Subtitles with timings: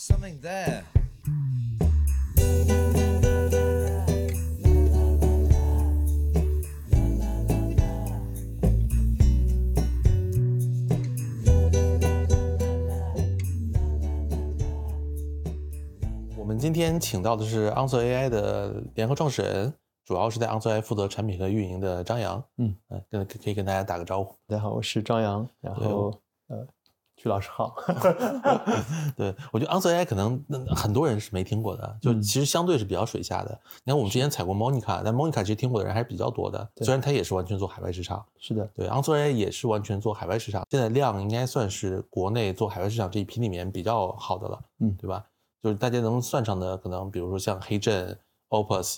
[0.00, 0.82] There's something there.
[16.34, 19.74] 我们今天请到的是 Answer AI 的联合创始人，
[20.06, 22.42] 主要是在 Answer AI 负责产品和运营的张扬。
[22.56, 24.34] 嗯，呃，跟可以跟大家打个招呼。
[24.46, 26.66] 大家好，我是张扬，然后呃，
[27.20, 27.74] 曲老师好。
[29.14, 33.50] 对，我觉得 Answer AI 可能嗯很多人是没听过的，就嗯其实相对是比较水下的。
[33.84, 38.24] 你看我们之前采过 Monica，但 Monica 其实听过的人还是比较多的，对虽然它也是完全做海外市场。
[38.38, 45.22] 是的，对，Answer AI 也是完全做海外市场，现在量应该算是国内做海外市场这一批里面比较好的了，嗯对吧？
[45.62, 48.96] 就是大家能算上的，可能比如说像黑镇、Opus，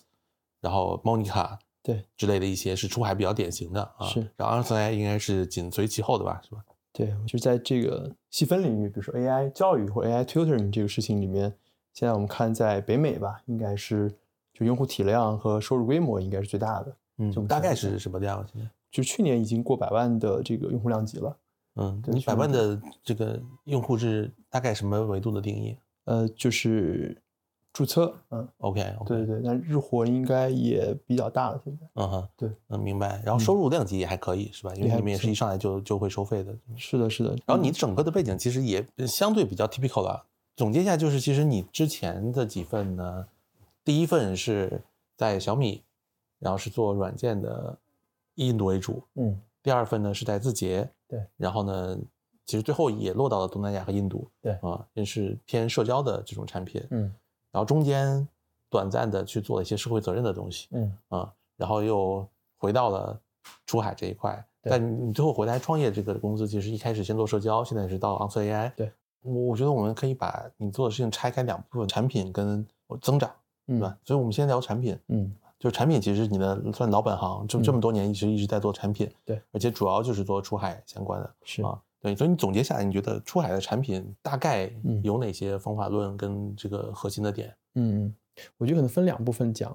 [0.60, 4.06] 然后 Monica 对之类的一些是出海比较典型的啊。
[4.06, 6.62] 是然后 Answer AI 应该是紧随其后的吧，是吧？
[6.92, 11.52] 对，就是在这个细分领域，比如说 AI 教育或 AI tutoring 这个事情里面，
[11.92, 14.12] 现在我们看在北美吧，应该是
[14.53, 18.47] 就用户体量和收入规模应该是最大的，嗯，就大概是什么量？
[18.53, 18.69] 现在？
[18.91, 21.36] 就去年已经过百万的这个用户量级了。
[21.77, 27.22] 嗯，你百万的这个用户是大概什么维度的定义呃，就是
[27.73, 31.87] 注册，嗯，？OK，, 对对对，那日活应该也比较大了，现在。
[31.95, 33.23] 嗯哼，对，嗯，明白。
[33.25, 34.75] 然后收入量级也还可以，是吧？
[34.75, 36.55] 因为你们也是一上来就就会收费的。
[36.77, 37.31] 是的，是的。
[37.47, 40.27] 然后你整个的背景其实也相对比较 typical 了。
[40.55, 43.27] 总结一下，就是其实你之前的几份呢，
[43.83, 44.83] 第一份是
[45.17, 45.83] 在小米，
[46.39, 47.78] 然后是做软件的，
[48.34, 51.98] 以印度为主；嗯，第二份呢是在字节，对，然后呢，
[52.45, 56.87] 其实最后也落到了东南亚和印度，对啊，也是偏社交的这种产品。
[56.91, 57.11] 嗯
[57.53, 58.27] 然后中间
[58.69, 63.20] 短暂的去做了一些社会责任的东西，嗯啊，然后又回到了
[63.67, 64.44] 出海这一块。
[64.64, 68.72] 但你你最后回来创业这个公司，其实一开始先做社交，现在是到 Answer AI。
[68.77, 72.64] 对，我我觉得我们可以把你做的事情拆开两部分，产品跟
[73.00, 73.28] 增长，
[73.66, 73.98] 嗯，对吧？
[74.05, 81.78] 所以我们先聊产品，嗯，就是产品其实你的算老本行，就这么多年一直一直在做产品，对，而且主要就是做出海相关的是啊。
[82.02, 87.54] 对，所以你总结下来，你觉得出海的产品大概嗯有哪些方法论跟这个核心的点？
[87.76, 88.14] 嗯，嗯，
[88.58, 89.74] 我觉得可能分两部分讲。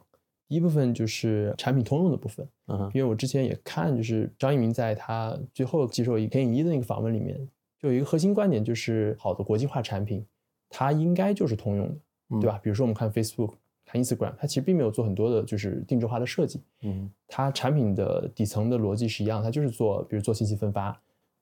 [0.49, 7.38] 一部分就是产品通用的部分，嗯，因为我之前也看，就是张一鸣在他最后接受一田影一的那个访问里面，
[7.77, 10.25] 就有一个核心观点，就是好的国际化产品，
[10.69, 11.95] 它应该就是通用的，
[12.29, 12.57] 嗯对吧？
[12.63, 13.55] 比如说我们看 Facebook、
[13.85, 20.97] 看 Instagram，它其实并没有做很多的就是定制化的设计，嗯它产品的底层的逻辑是一样，它就是做，比如做信息分发，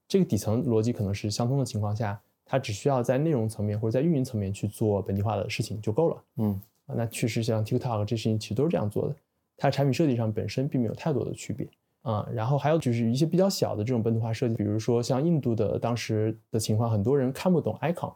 [0.07, 6.23] 这个底层逻辑可能是相通的情况下，它只需要在内容层面或者在运营层面去做本地化的事情就够了。
[6.37, 9.15] 嗯啊，那确实像 TikTok 这事情其实都是这样做的，
[9.57, 11.67] 它产品设计上本身并没有太多的区别
[12.03, 12.27] 啊。
[12.31, 18.13] 然后还有就是一些比较小的这种本土化设计，比如说像印度的当时的情况，很多人看不懂 icon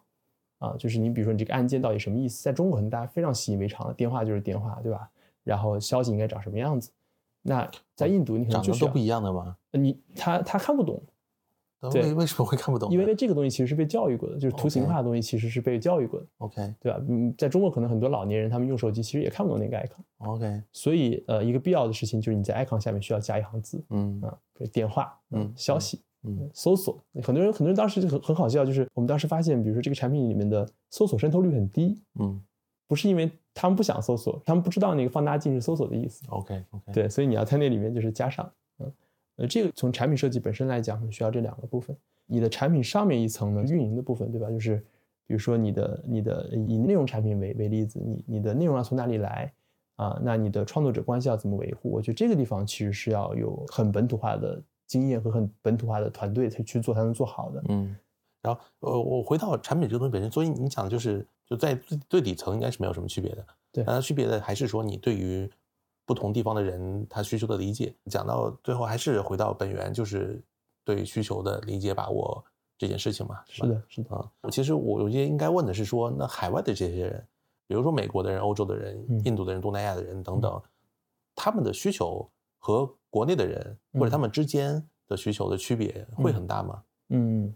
[0.59, 5.09] 啊，就是你比如说你这个按键到底什么意思，在中国可能大家非常习以为常了，电话就是电话，对吧？
[5.43, 6.91] 然后消息应该长什么样子，
[7.41, 9.57] 那在印度你可能就是都不一样的吗？
[9.71, 11.07] 你他他看不懂，那
[11.91, 12.91] 对为为什么会看不懂？
[12.91, 16.99] 因为这个东西其实是被教育过的，就是图形化的东西其实是被教育过的，OK 对吧？
[17.07, 20.27] 嗯，在中国可能很多老年人他们用手机其实也看不懂那个 icon。
[20.27, 27.01] OK，所以，呃，一个必要的事情就是你在 icon 下面需要加一行字嗯啊，比如电话，嗯消息，嗯搜索。
[27.23, 32.41] 很多人，很多人当时就很很好笑，就是我们当时发现，比如说这个产品里面的搜索渗透率很低，嗯
[32.87, 36.25] 不是因为他们不想搜索，他们不知道那个放大镜是搜索的意思。
[36.29, 38.91] OK OK，对，所以你要在那里面就是加上，嗯，
[39.39, 41.95] 呃，这个从产品设计本身来讲，需要这两个部分。
[42.25, 44.49] 你的产品上面一层呢，运营的部分，对吧？
[44.51, 44.77] 就是
[45.25, 49.51] 比如说你的你的以内容产品为为例子，你你的内容要从哪里来
[49.95, 50.19] 啊？
[50.21, 51.89] 那你的创作者关系要怎么维护？
[51.89, 57.63] 我觉得这个地方其实是要有很本土化的经验和很本土化的团队才去做才能做好的。
[57.69, 57.95] 嗯，
[58.41, 65.49] 然后呃，我回到产品这个东西本身，所以你讲的就是就在最最底层应该是没有什么区别的，对但它区别的还是说你对于
[66.09, 70.43] 不同地方的人他需求的理解，讲到最后还是回到本源，就是
[70.83, 72.43] 对需求的理解把握
[72.79, 73.45] 这件事情嘛，吧？
[73.47, 77.27] 是的，是的，啊，其实我有些应该问的是说，那海外的这些人，
[77.67, 80.59] 比如说美国的人、欧洲的人、嗯印度的人、东南亚的人等等，
[81.35, 86.83] 他们的需求和国内的人或者他们之间的需求的区别会很大吗？
[87.09, 87.55] 嗯，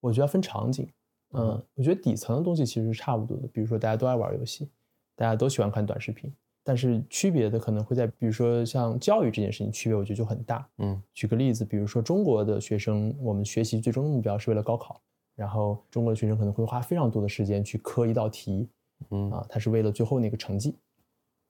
[0.00, 0.86] 我觉得要分场景。
[0.86, 0.92] 嗯
[1.32, 3.46] 嗯，我觉得底层的东西其实是差不多的。
[3.48, 4.68] 比如说，大家都爱玩游戏，
[5.14, 10.68] 大家都喜欢看短视频，但是区别的可能会在，比如说像教育这件事情，区别我觉得就很大。
[10.78, 15.00] 嗯举个例子，比如说中国的学生，我们学习最终的目标是为了高考，
[15.34, 18.68] 然后中国的学生可能会花非常多的时间去磕一道题，
[19.10, 20.76] 嗯啊，他是为了最后那个成绩。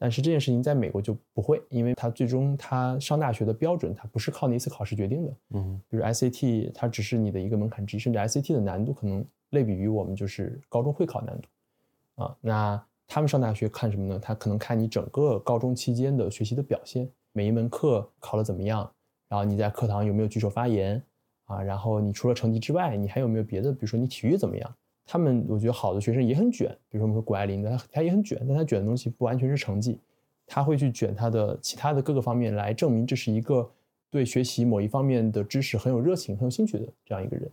[0.02, 5.36] 但是这件事情在美国就不会，因为他最终他上大学的标准，他不是靠那一次考试决定的。
[5.50, 12.22] 嗯比如 SAT，它只是你的一个门槛之一，甚至 SAT 的难度可能类比于我们就是高中会考难度。
[12.24, 12.34] 啊。
[12.40, 14.16] 那他们上大学看什么呢？
[14.20, 18.88] 他可能看你整个高中期间的学习的表现，每一门课考得怎么样，
[19.28, 21.02] 然后你在课堂有没有举手发言
[21.46, 21.60] 啊？
[21.60, 23.72] 然后你除了成绩之外，你还有没有别的？
[23.72, 24.74] 比如说你体育怎么样？
[25.04, 29.98] 他们我觉得好的学生也很卷，比如说我们说谷爱凌的，他他也很卷，但他卷的东西不完全是成绩，
[30.46, 33.68] 他会去卷他的其他的各个方面来证明这是一个
[34.08, 37.50] 对学习某一方面的知识很有热情、很有兴趣的这样一个人。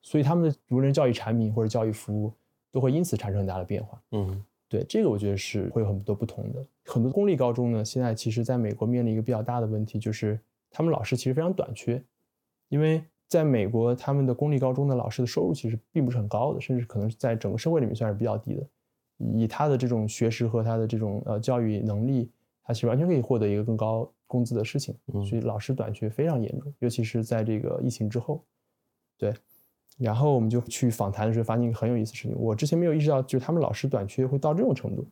[0.00, 2.32] 所以他们的无论教育产品或者教育服务，
[2.70, 4.00] 都会因此产生很大的变化。
[4.12, 6.66] 嗯对，这个我觉得是会有很多不同的。
[6.86, 10.40] 很多公立高中呢，现在其实在美国面临一个比较大的问题，就是
[10.70, 12.02] 他们老师其实非常短缺，
[12.70, 18.66] 因为在美国他们的公立高中的老师的收入其实并不是很高的，甚至可能在整个社会里面算是比较低的。
[19.34, 22.30] 以他的这种学识和他的这种呃教育能力，
[22.64, 24.96] 他其实完全可以获得一个更高工资的事情。
[25.12, 28.42] 嗯所以老师短缺非常严重，尤其是在这个疫情之后。
[29.18, 29.34] 对，
[30.02, 35.06] 然后我们就去访谈的时候，发现一个很有意思的事情，我之前没有意识到，就是他们老师短缺会到这种程度。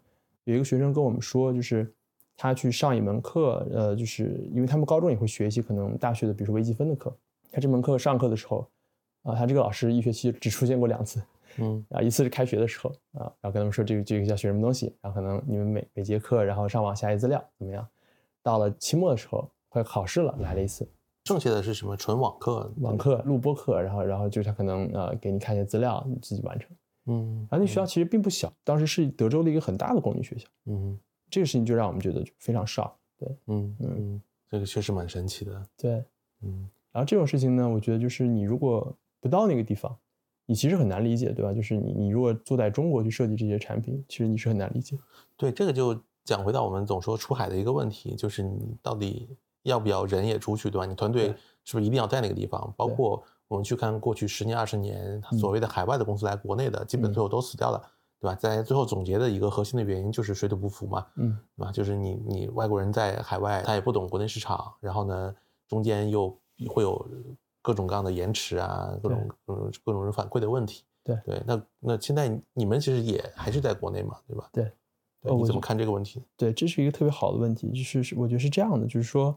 [0.45, 1.93] 有一个学生跟我们说，就是
[2.37, 7.15] 他去上一门课，呃，就是因为他们高中也会学一些可能大学的，比如说微积分的课。
[7.53, 8.67] 他这门课上课的时候，
[9.23, 11.23] 啊，他这个老师一学期只出现过两次，
[11.59, 17.87] 嗯啊，一次是开学的时候啊，然后跟他们说这个这个要学什么东西，然后可能你们每每节课，然后上网下一资料怎么样？
[18.43, 20.89] 到了期末的时候快考试了，来了一次
[21.31, 22.73] 剩下的是什么纯网课？
[22.79, 26.69] 网课录播课，然后然后就是他可能呃给你看一些资料，你自己完成。
[27.07, 30.99] 嗯然后那学校其实并不小，当时是德州的一个很大的公立学校，嗯
[31.31, 32.91] 这个事情就让我们觉得就非常 shock。
[33.17, 35.67] 对嗯嗯，这个确实蛮神奇的。
[35.77, 36.05] 对，
[36.43, 39.97] 嗯然后这种事情呢，我觉得就是你如果不到那个地方，
[40.47, 41.55] 你其实很难理解，对吧？
[41.55, 44.99] 就是你你如果坐在中国去设计这些产品，其实你是很难理解。
[45.37, 49.29] 对，这个就讲回到我们总说出海的一个问题，就是你到底
[49.63, 50.87] 要不要人也出去，对吧？
[50.87, 51.35] 你团队
[51.65, 52.73] 是不是一定要在那个地方？
[52.77, 57.83] 包括我们去看过去十年、二十年嗯所谓的海外的公司来国内的，基本嗯最后都死掉了，
[58.21, 58.35] 对吧？
[58.35, 61.73] 在最后总结的一个核心的原因就是水土不服嘛，嗯对吧？
[61.73, 65.35] 就是你你外国人在海外，他也不懂国内市场，然后呢，
[65.69, 66.35] 中间又
[66.69, 67.09] 会有
[67.63, 70.85] 各种各样的延迟啊，各种各种各种人反馈的问题。
[71.03, 74.49] 对对，那那现在你们其实也还是在国内嘛，对吧？
[74.53, 74.71] 对，
[75.23, 76.23] 对，你怎么看这个问题？
[76.37, 79.37] 对，这是一个特别好的问题，就是是我觉得是这样的，就是说，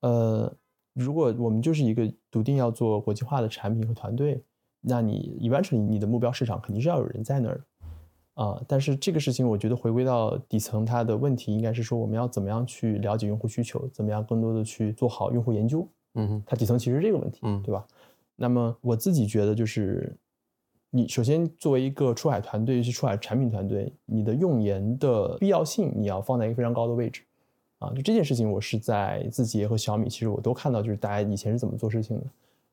[0.00, 0.52] 呃，
[0.94, 4.42] 如果我们就是一个笃定要做国际化的产品和团队，
[4.80, 7.64] 那你 eventually 你的目标市场肯定是要有人在那儿的。
[8.34, 17.86] 啊、但是这个事情，我觉得回归到底层，它的问题应该是说，我们要怎么样去了解用户需求，怎么样更多的去做好用户研究，嗯哼，它底层其实是这个问题，嗯对吧？
[18.36, 20.14] 那么我自己觉得就是，
[20.90, 27.22] 你首先作为一个出海团队，是出海产品团队，你的用研的必要性你要放在一个非常高的位置，
[27.86, 32.24] 啊，就这件事情，我是在字节和小米，其实我都看到，就是大家以前是怎么做事情的，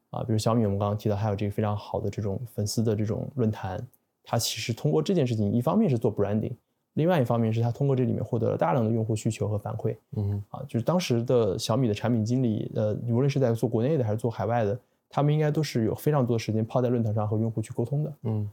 [0.10, 3.86] 啊，比如小米我们刚刚提到，还有这个非常好的这种粉丝的这种论坛，
[4.24, 6.54] 它其实通过这件事情，一方面是做 branding，
[6.94, 14.80] 另外一方面是它通过这里面获得了大量的用户需求和反馈，嗯，啊，就是当时的小米的产品经理，呃，无论是在做国内的还是做海外的，
[15.10, 18.14] 他们应该都是有非常多的时间泡在论坛上和用户去沟通的。
[18.24, 18.50] 嗯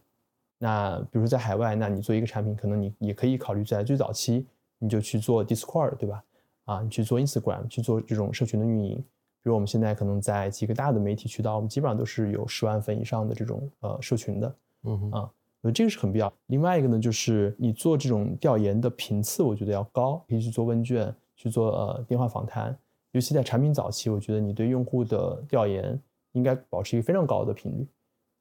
[0.63, 4.47] 那比如说在海外，那你做一个产品，可能你也可以考虑在最早期
[4.79, 6.23] 你就去做 Discord，对吧？
[6.71, 8.97] 啊，你去做 Instagram，去做这种社群的运营。
[9.43, 14.55] 比如我们现在可能在几个大的媒体渠道，我们基本上都是有十万粉以上的这种呃社群的。
[14.85, 15.31] 嗯哼，啊
[15.63, 16.33] 呃，这个是很必要。
[16.47, 22.77] 另外一个呢，就是你做这种调研的频次，我觉得要高，可以去做问卷，去做呃电话访谈。
[23.13, 26.01] 尤其在产品早期，我觉得你对用户的调研
[26.33, 27.87] 应该保持一个非常高的频率。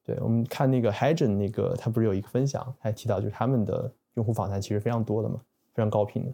[0.05, 5.41] 对我们看那个 Hagen 那个，他不是有一个分享，还提到就是他们的用户访谈其实非常多的嘛，
[5.73, 6.31] 非常高频的。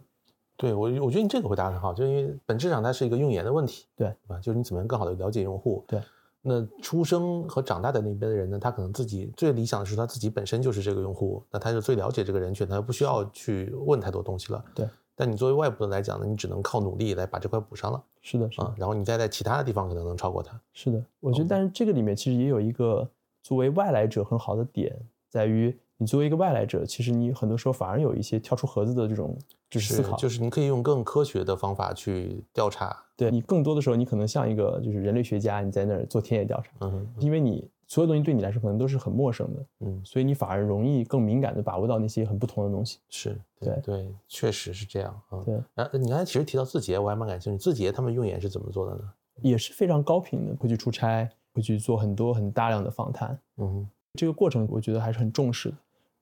[0.56, 4.38] 对我我觉得你这个回答很好，就因为本质上它是一个用研的问题，对对吧？
[4.40, 5.84] 就是你怎么样更好的了解用户。
[5.86, 6.00] 对，
[6.42, 14.64] 那出生和长大的那边的人呢，他可能自己最理想的是他自己本身就是这个用户，那他就最了解这个人群，他不需要去问太多东西了。
[14.74, 20.58] 对，但你作为外部的来讲呢，你只能靠努力来把这块补上了是的，是的啊，，然后你再在其他的地方可能能超过他。
[20.72, 21.04] 是的。
[21.20, 23.08] 我觉得，哦但是这个里面其实也有一个
[23.42, 24.96] 作为外来者很好的点，
[25.28, 29.36] 在于你作为一个外来者，其实你很多时候反而有一些跳出盒子的这种
[29.70, 32.94] 就是思考，就是你可以用更科学的方法去调查。
[33.16, 42.98] 对你更多的时候，你可能像一个就是人类学家，你在那儿做田野调查，嗯哼因为你所有东西对你来说可能都是很陌生的，嗯，所以你反而容易更敏感的把握到那些很不同的东西。
[43.08, 45.40] 是对对，确实是这样啊。
[45.46, 47.58] 对，然后你刚才其实提到字节，我还蛮感兴趣。
[47.58, 49.10] 字节他们用眼是怎么做的呢？
[49.40, 53.88] 也是非常高频的，会去出差，会去做很多很大量的访谈，嗯哼。
[54.14, 55.76] 这个过程我觉得还是很重视的。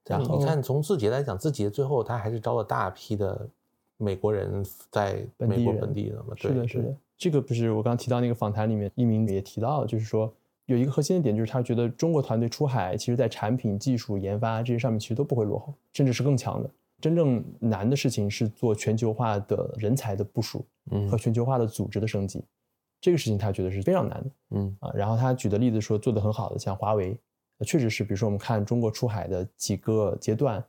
[0.07, 3.49] 然后但你你看，从字节来讲，字节最后他还是招了大批的
[3.97, 6.35] 美国人在美国本地的嘛？
[6.37, 10.33] 是的，对对是的，这个不是我刚刚提到那个访谈里面，一鸣也提到了，就是说
[10.67, 16.71] 有一个核心的点，就是他觉得中国团队出海，其实在产品、技术、研发这些上面其实都不会落后，甚至是更强的。
[17.01, 22.43] 真正难的事情是做全球化的人才的部署嗯和全球化的组织的升级，
[22.99, 24.91] 这个事情他觉得是非常难的嗯啊。
[24.95, 27.17] 然后他举的例子说做得很好的，像华为，呃
[27.61, 30.65] 确实是，比如说我们看中国出海的几个阶段，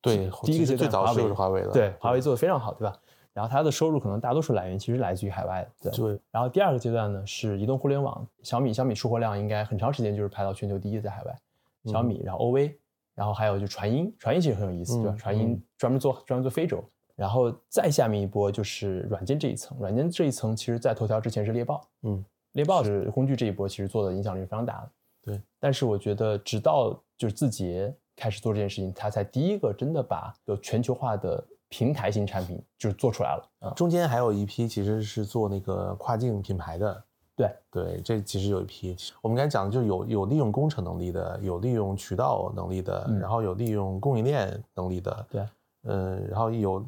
[0.00, 2.96] 对，第一个阶段华为就是华为的，对，华为做的非常好，对吧？
[3.32, 5.98] 然后它的收入可能大多数来源其实来自于海外的，对。
[5.98, 11.38] 对，然后第二个阶段呢是移动互联网，小米小米出货量应该很长时间就是排到全球第一，在海外。
[11.86, 12.74] 小米，然后 OV，
[13.14, 15.14] 然后还有就传音，传音其实很有意思，对吧？
[15.14, 16.84] 嗯传音嗯专门做专门做非洲，
[17.16, 24.90] 然后再下面一波就是软件这一层，软件这一层其实在头条之前是猎豹，嗯，猎豹是工具这一波其实做的影响力是非常大的。
[25.22, 33.70] 对，但是我觉得直到就是字节开始做这件事情，他才第一个真的把有全球化的平台型产品就是做出来了啊。
[33.74, 37.04] 中间还有一批其实是做那个跨境品牌的，
[37.36, 37.50] 对。
[37.70, 43.18] 对，这其实有一批，我们刚才讲的就是有有利用工程能力的，有利用渠道能力的，嗯。
[43.18, 45.46] 然后有利用供应链能力的，对，
[45.84, 46.84] 嗯，然后有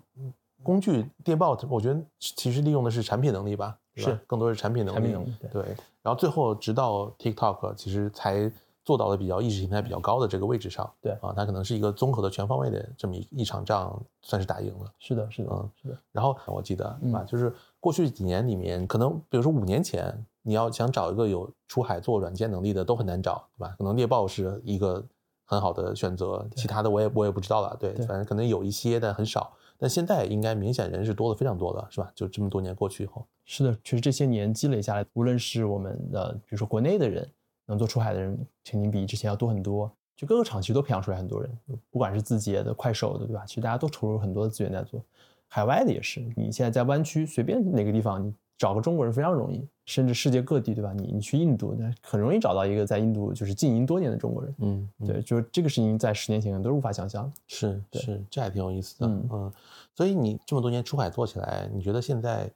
[0.62, 8.50] 工具电报，我觉得其实利用的是产品能力吧是更多是产品能力，产品能力对对，然后最后直到 TikTok 其实才
[8.84, 14.92] 做到了比较意识形态比较高的这个位置上，对啊，它可能是一个综合的全方位的这么一一场仗，算是打赢了。
[14.98, 16.98] 是的，是的，嗯是的，然后我记得，啊？
[17.00, 23.74] 嗯就是过去几年里面，可能比如说五年前，你要想找一个有出海做软件能力的都很难找，对吧？
[23.78, 25.02] 可能猎豹是一个
[25.46, 27.74] 很好的选择，其他的我也我也不知道了。
[27.80, 29.52] 对，对反正可能有一些，但很少。
[29.84, 32.10] 那现在应该明显人是多了非常多的，是吧？
[32.14, 37.28] 就这么多年过去以后，是的，确实这些年积累下来，无论是我们的，比如说国内的人
[37.66, 39.94] 能做出海的人，肯定比之前要多很多。
[40.16, 41.50] 就各个厂其实都培养出来很多人，
[41.90, 43.44] 不管是字节的、快手的，对吧？
[43.44, 45.04] 其实大家都投入很多的资源在做。
[45.48, 50.92] 海外的也是，你现在在湾区随便哪个地方，你找个中国人非常容易，甚至世界各地，对吧？
[50.92, 54.54] 你你去印度，那很容易找到一个在印度就是经营多年的中国人。
[54.58, 57.32] 嗯，嗯对，就是这个事情在十年前可能都是无法想象的。
[57.48, 59.06] 是是，这还挺有意思的。
[59.06, 59.52] 嗯嗯，
[59.94, 62.48] 所以你这么多年出海做起来，你觉得现在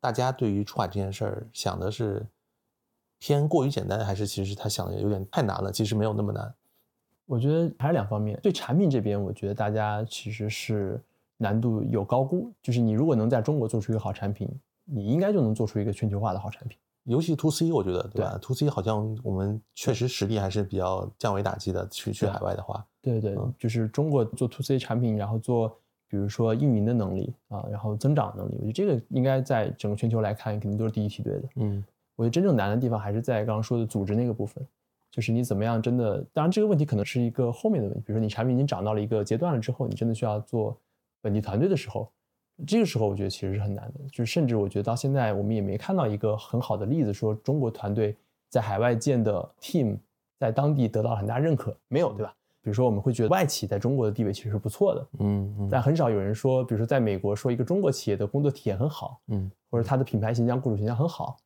[0.00, 2.24] 大家对于出海这件事儿想的是
[3.18, 5.70] 偏过于简单，还是其实他想的有点太难了？
[5.72, 6.54] 其实没有那么难。
[7.26, 8.38] 我觉得还是两方面。
[8.42, 11.00] 对产品这边，我觉得大家其实是
[11.36, 12.50] 难度有高估。
[12.62, 14.48] 就是你如果能在中国做出一个好产品，
[14.90, 16.76] 你应该就能做出一个全球化的好产品。
[17.04, 21.88] 尤其 to C，我觉得对吧？to C 好像我们确实实力还是比较降维打击的。
[21.88, 25.68] 去去海外的话，对对，嗯就是中国做 to C 产品，然后做
[26.08, 31.48] 比如说运营的能力啊，然后增长能力，我觉得这个应该在整个全球来看，肯定都是第一梯队的。
[31.56, 31.82] 嗯
[32.16, 34.62] 我觉得真正难的地方还是在刚刚说的组织那个部分，
[35.10, 40.76] 就是你怎么样真的，当然这个问题可能是一个后面的问题，比如说你产品已经涨到了一个阶段了之后，你真的需要做
[41.22, 42.10] 本地团队的时候，
[42.66, 48.16] 这个时候我觉得其实是很难的，就是甚至我觉得到现在我们也没看到一个很好的例子，说中国团队
[48.48, 49.96] 在海外建的 team
[50.38, 52.34] 在当地得到了很大认可，没有对吧？
[52.62, 61.36] 比如说我们会觉得外企在中国的地位其实是不错的，嗯嗯但很少有人说，比如说在美国说一个中国企业的工作体验很好，嗯或者它的品牌形象、雇主形象很好，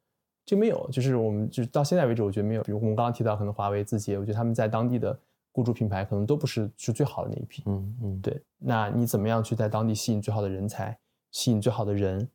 [0.44, 2.62] 这没有，就是我们就是到现在为止，我觉得没有。
[2.62, 5.16] 比如我们刚刚提到，可能华为、字节，我觉得他们在当地的
[5.52, 7.62] 雇主品牌可能都不是是最好的那一批。
[7.66, 10.99] 嗯嗯，对，那你怎么样去在当地吸引最好的人才，
[11.34, 12.26] 吸引最好的人？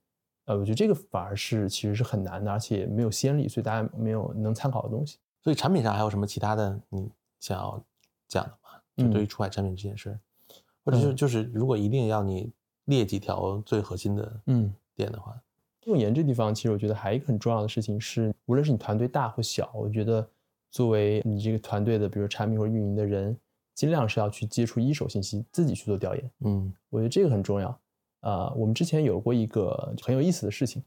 [0.44, 5.18] 呃，我觉得这个反而是其实是很难的，而且没有先例，所以大家没有能参考的东西。
[5.42, 7.82] 所以产品上还有什么其他的你想要
[8.28, 8.82] 讲的吗？
[8.98, 10.20] 就对于出海产品这件事儿，
[10.84, 12.52] 或者就嗯就是如果一定要你
[12.86, 15.40] 列几条最核心的嗯，点的话，
[15.86, 20.28] 用研这地方，其实我觉得还有一个很重要的事情是，无论是你团队大或小，我觉得
[20.72, 23.38] 作为你这个团队的，比如产品或者运营的人，
[23.74, 26.32] 尽量是要去接触一手信息，自己去做调研。
[26.42, 27.80] 嗯我觉得这个很重要。
[28.22, 30.84] 啊、我们之前有过一个很有意思的事情，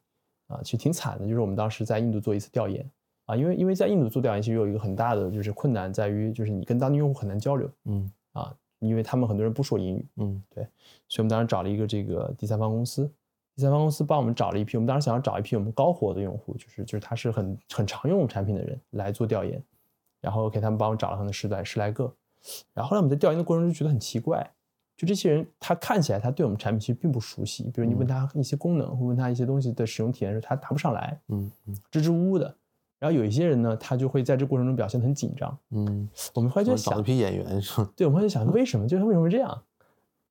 [0.49, 2.89] 啊、其实挺惨的，就是我们当时在印度做一次调研，
[3.27, 8.11] 啊，因为因为在印度做调研，其实有一个很大的就是困难在于，就是你跟当地用户很难交流嗯。
[8.33, 10.43] 啊，因为他们很多人不说英语，嗯。
[10.55, 10.67] 对
[11.09, 13.07] 所以我们当时找了一个这个第三方公司，
[13.55, 19.63] 第三方公司帮我们找了一批，我们当时想要找一批我们高活的用户，就是就是他是很很常用产品的人来做调研，
[20.21, 22.13] 然后给他们帮我找了可能十来十来个，
[22.73, 24.51] 然后后来我们在调研的过程中就觉得很奇怪，
[24.97, 32.55] 就这些人他看起来他对我们产品其实并不熟悉，比如你问他一些功能或问他一些东西的使用体验的时候，他答不上来，嗯嗯支支吾吾的。
[32.99, 35.59] 然后有一些人呢，他就会在这过程中表现得很紧张。
[35.71, 37.93] 嗯，我们后来就想我找了，批演员是吧？
[37.97, 39.63] 对，我们后来就想为什么，就是为什么这样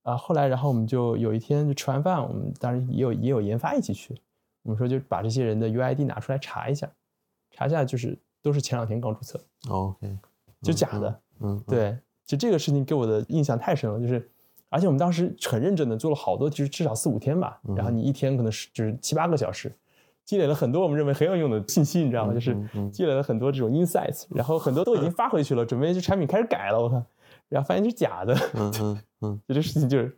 [0.04, 0.16] 啊？
[0.16, 4.16] 后来，然后我们就有一天就吃完饭，我们当然也有也有研发一起去，
[4.64, 6.90] 我们说就把这些人的 UID 拿出来查一下，
[7.50, 9.38] 查一下就是都是前两天刚注册
[9.68, 10.18] ，OK，
[10.62, 11.10] 就假的。
[11.42, 14.32] 嗯，嗯，对，就这个事情给我的印象太深了，就是
[14.72, 19.72] 而且我们当时很认真的做了好多，就是至少四五天吧，然后你一天可能是就是七八个小时。
[20.24, 22.34] 积累了很多我们认为很有用的信息，你知道吗？
[22.34, 22.56] 就是
[22.92, 27.06] 积累了很多这种 insights，然后很多都已经发回去了，准备就产品开始改了，我看，
[27.50, 30.18] 然后发现是假的，嗯嗯嗯就 这事情就是，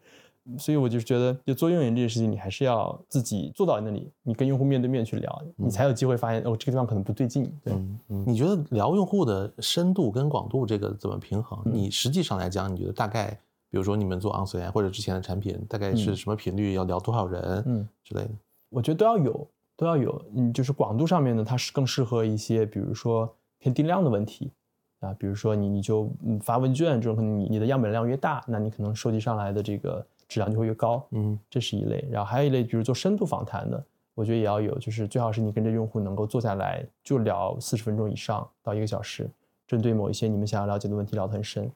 [0.60, 7.52] 所以我就觉得，就做运营这件事情，你还是要自己做到那里，你跟用户面对面去聊，你才有机会发现哦，这个地方可能不对劲。
[7.64, 7.74] 对，
[8.10, 11.60] 嗯，你觉得聊用户的深度跟广度这个怎么平衡？
[11.66, 13.36] 嗯你实际上来讲，你觉得大概，
[13.74, 16.74] 比如说你们做 on 或者之前的产品，大概是什么频率？
[16.74, 17.64] 要聊多少人？
[17.66, 18.30] 嗯，之类的。
[18.70, 20.26] 我觉得都要有，都要有。
[20.36, 24.52] 嗯，就是广度上面呢，它是更适合一些，比如说偏定量的问题
[25.00, 31.04] 啊，比如说你你就嗯发问卷这种，可能你你的样本量越大，那你可能收集上来的这个质量就会越高。
[31.10, 39.28] 嗯这是一类，然后还有一类，比如做深度访谈的，我觉得也要有，就是最好是你跟着用户能够坐下来就聊四十分钟以上到一个小时，
[39.66, 41.68] 针对某一些你们想要了解的问题聊得很深，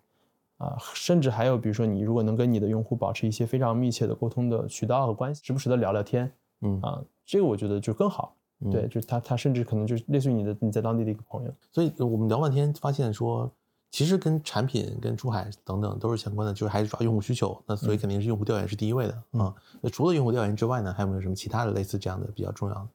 [0.58, 13.52] 啊，甚至还有比如说你如果能跟你的用户保持一些非常密切的沟通的渠道和关系，时不时的聊聊天，嗯啊，这个我觉得就更好，嗯对，就是他他甚至可能就是类似于你的你在当地的一个朋友，所以我们聊半天，发现说，
[13.92, 17.62] 其实跟产品、跟出海等等都是相关的，就是还是抓用户需求。
[17.66, 19.54] 那所以肯定是用户调研是第一位的啊。
[19.80, 22.88] 那除了用户调研之外呢，还有没有什么其他的类似这样的比较重要的？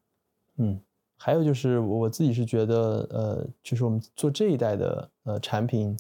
[0.59, 0.81] 嗯，
[1.17, 5.97] 还有就是我自己是觉得，呃，就是我们做这一代的呃产品，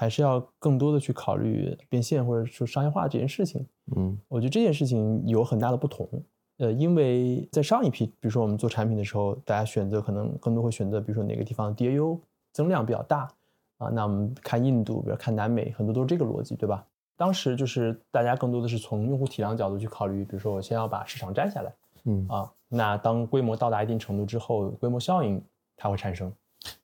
[0.00, 3.66] 还是要更多的去考虑变现或者说商业化这件事情。
[3.94, 6.08] 嗯我觉得这件事情有很大的不同，
[6.56, 12.18] 呃，因为在上一批，比如说我们做产品的时候，大家选择可能更多会选择，比如说哪个地方的 DAU
[12.54, 13.28] 增量比较大
[13.76, 16.82] 啊，那我们看印度，比如看南美，很多都是这个逻辑，对吧？
[17.18, 21.70] 当时就是大家更多的是从用户体量角度去考虑，比如说我先要把市场占下来
[22.06, 25.42] 嗯，啊，那当规模到达一定程度之后，规模效应
[25.76, 26.32] 它会产生。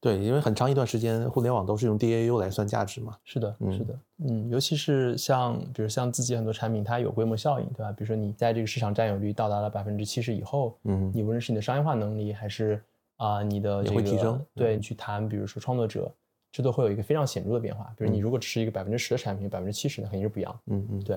[0.00, 3.16] 对，因为很长一段时间互联网都是用 DAU 来算价值嘛。
[3.25, 7.92] 是的，嗯是的，嗯，尤其是像比如像自己很多产品，它有规模效应，对吧？
[7.92, 12.83] 比如说你在这个市场占有率到达了百分之七十以后，嗯你无论是你的商业化能力，还是
[13.16, 16.11] 啊、你的也这个会提升对，嗯你去谈，比如说创作者，
[16.52, 17.92] 这都会有一个非常显著的变化。
[17.97, 21.16] 比如你嗯如果只是一个百分之十的产品，百分之七十那肯定是不一样嗯嗯，对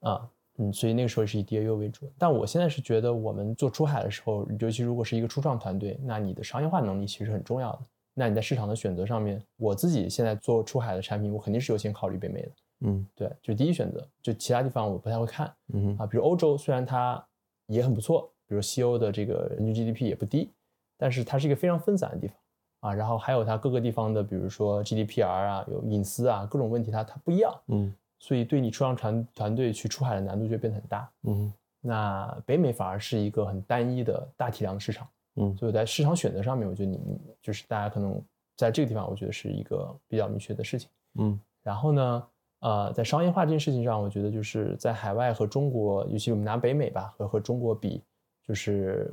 [0.00, 0.28] 啊，嗯，
[0.72, 2.10] 所以那个时候是以 DAU 为主。
[2.18, 7.80] 但我现在是觉得，我们做出海的时候，尤其如果是一个初创团队，那你的商业化能力其实很重要的。
[8.14, 12.52] 那你在市场的选择上面，我自己现在做出海的产品，我肯定是优先考虑北美的。
[12.80, 16.06] 嗯对，就第一选择，就其他地方我不太会看嗯啊。
[16.06, 17.22] 比如欧洲，虽然它
[17.66, 20.52] 也很不错，比如西欧的这个人均 GDP 也不低，
[20.96, 22.36] 但是它是一个非常分散的地方
[22.80, 22.94] 啊。
[22.94, 31.10] 然后还有它各个地方的，比如说 GDPR 啊，有隐私啊，各种问题它它不一样，嗯所以对你初创团团队去出海的难度就变得很大。
[31.24, 38.20] 嗯那北美反而是一个很单一的大体量的市场，嗯所以在市场选择上面，我觉得你你就是大家可能
[38.56, 40.88] 在这个地方，我觉得是一个比较明确的事情。
[41.18, 42.28] 嗯然后呢，
[42.60, 48.02] 呃，在商业化这件事情上，我觉得就是在海外和中国，尤其我们拿北美吧，和和中国比，
[48.46, 49.12] 就是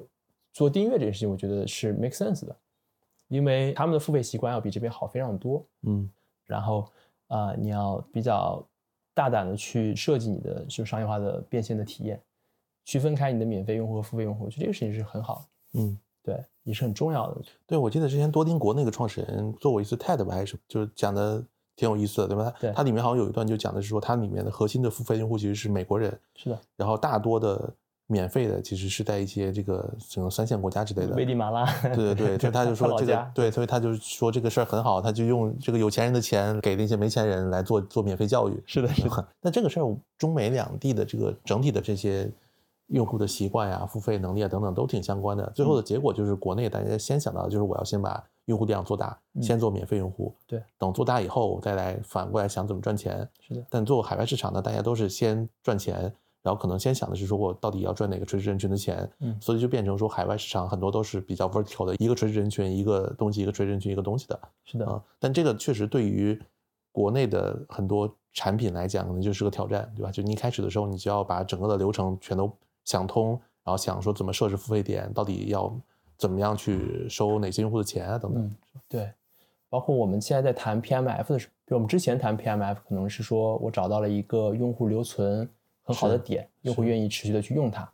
[0.52, 2.56] 做订阅这件事情，我觉得是 make sense 的，
[3.28, 5.64] 因为他们的付费习惯要比这边好非常多。
[5.84, 6.10] 嗯
[6.46, 6.88] 然后，
[7.28, 8.66] 呃，你要比较
[9.14, 12.22] 大胆的去设计你的就商业化的变现的体验，
[12.86, 16.00] 区分开你的免费用户和付费用户，我觉得这个事情是很好的，嗯。
[16.26, 17.42] 对，也是很重要的。
[17.68, 21.46] 对，我记得之前多丁国那个创始人做过一次 TED 吧，还是就是讲的
[21.76, 22.46] 挺有意思的，对吧？
[22.46, 27.76] 他对它里面好像有一段就讲的是说，它里面的核心的付费用户其实是美国人，是的，然后大多的
[28.14, 31.16] 免费的其实是在一些这个什么三线国家之类的。
[31.16, 38.64] 危地马拉，对对对，所以他就说这个对，所以他就说这个事儿很好，他就用这个有钱人的钱给那些没钱人来做做免费教育。
[38.68, 42.32] 是的，是的， 那这个事儿，中美两地的这个整体的这些
[42.88, 45.52] 用户的习惯呀、付费能力啊等等都挺相关的。
[45.56, 53.28] 最后的结果就是，国内大家先想到的就是我要先把用户量做大，先做免费用户，对，等做大以后我再来反过来想怎么赚钱。
[53.40, 56.14] 是的，但做海外市场呢，大家都是先赚钱，
[56.44, 64.40] 然后可能先想的是说我到底要赚哪个垂直人群的钱，嗯所以就变成说海外市场很多都是比较 vertical 的，一个垂直人群一个东西，一个垂直人群一个东西的。
[64.66, 66.40] 是的，啊，但这个确实对于
[66.92, 70.12] 国内的很多产品来讲，可能就是个挑战，对吧？
[70.12, 72.52] 就你一开始的时候，你就要把整个的流程全都
[72.84, 73.32] 想通，
[73.64, 75.74] 然后想说怎么设置付费点，到底要
[76.18, 78.44] 怎么样去收哪些用户的钱啊，等等。
[78.44, 78.56] 嗯，
[78.90, 79.12] 对，
[79.70, 85.50] 包括我们现在在谈 PMF 的时候，比如我们之前谈 PMF，可能是说我找到了一个用户留存
[85.84, 87.92] 很好的点，用户愿意持续的去用它，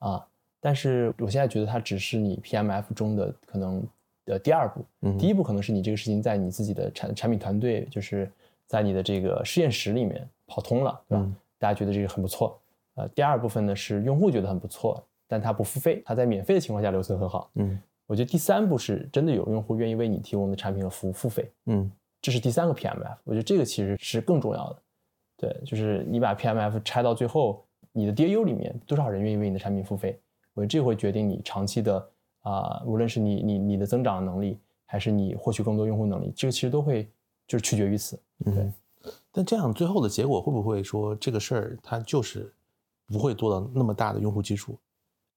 [0.00, 0.26] 啊，
[0.60, 3.82] 但是我现在觉得它只是你 PMF 中的可能
[4.26, 8.30] 的第二步，嗯第一步可能是你这个事情在你自己的产产品团队，就是
[8.66, 11.24] 在你的这个实验室里面跑通了，对吧？
[11.24, 12.56] 嗯大家觉得这个很不错，
[12.94, 21.90] 呃，第二部分呢是用户觉得很不错，但他不付费，他在免费的情况下留存很好，嗯我觉得第三步是真的有用户愿意为你提供的产品和服务付费，嗯
[22.22, 23.16] 这是第三个 PMF。
[23.24, 24.82] 我觉得这个其实是更重要的。
[25.38, 30.20] 对，就是你把 PMF 拆到最后，你的 DAU 里面多少人愿意为你的产品付费？
[30.52, 32.10] 我觉得这会决定你长期的
[32.42, 37.08] 啊、无论是你你你的增长能力，还是你获取更多用户能力，这个其实都会
[37.46, 38.18] 就是取决于此。
[38.44, 38.74] 对嗯。
[39.30, 42.52] 但这样最后的结果会不会说这个事儿它就是
[43.06, 44.76] 不会做到那么大的用户基础。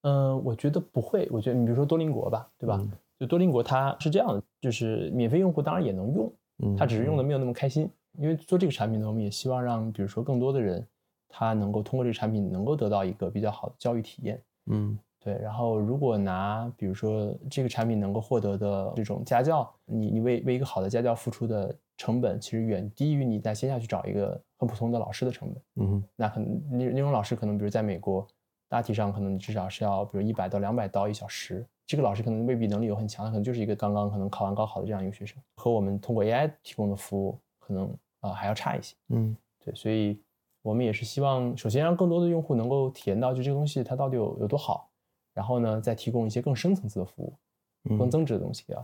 [0.01, 1.27] 嗯，我觉得不会。
[1.31, 2.81] 我觉得你比如说多邻国吧，对吧？
[3.19, 6.33] 就多邻国它是这样的，就是免费用户当然也能用，
[6.63, 7.87] 嗯，他只是用的没有那么开心。
[8.17, 10.85] 因为做这个产品呢，我们也希望让比如说更多的人，
[11.29, 14.41] 他能够通过这个产品能够得到一个比较好的教育体验。
[14.67, 15.37] 嗯，对。
[15.39, 25.63] 然后如果拿比如说这个产品能够获得的这种家教，你你为为一个好的家教付出的成本，其实远低于你在线下去找一个很普通的老师的成本。
[25.85, 28.27] 嗯，那可能那那种老师可能比如在美国。
[28.69, 31.67] 大体上可能至少是要，比如一百到两百刀一小时。
[31.85, 38.93] 这个老师可能未必能力有很强，他可能就是一个刚刚可能考完高考的这样一个学生，和我们通过 AI 提供的服务可能啊还要差一些。
[39.07, 40.19] 嗯，对，所以
[40.61, 44.89] 我们也是希望，首先让更多的用户能够体验到就这个东西它到底有有多好，
[45.33, 48.83] 然后呢再提供一些更深层次的服务，更增值的东西啊。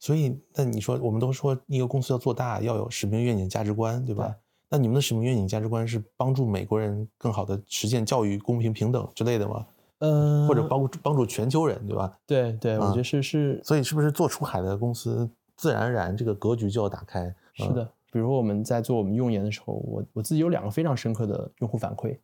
[0.00, 4.34] 所以那你说，我们都说一个公司要做大，要有使命、愿景、价值观，对吧？
[4.68, 9.66] 那你们的使命、愿景、价值观是帮助美国人更好的实现教育公平平等之类的吗？
[10.00, 12.18] 嗯，或者帮助帮助全球人，对吧？
[12.26, 13.62] 对对，我觉得是是。
[13.62, 17.32] 所以是不是做出海的公司，自然而然这个格局就要打开？
[17.54, 22.16] 是的，比如说我们在做我们用研的时候，我我自己有两个非常深刻的用户反馈，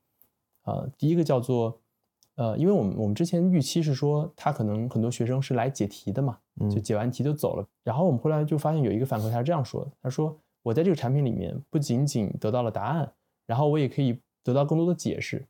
[0.62, 1.80] 啊，第一个叫做，
[2.36, 6.38] 呃，因为我们我们之前预期是说，他可能很多学生是来解题的嘛，
[6.70, 10.40] 就解完题就走了，然后我们后来就发现有一个反馈，他是这样说的，他说。
[10.62, 13.10] 我在这个产品里面不仅仅得到了答案，
[13.46, 15.48] 然后我也可以得到更多的解释。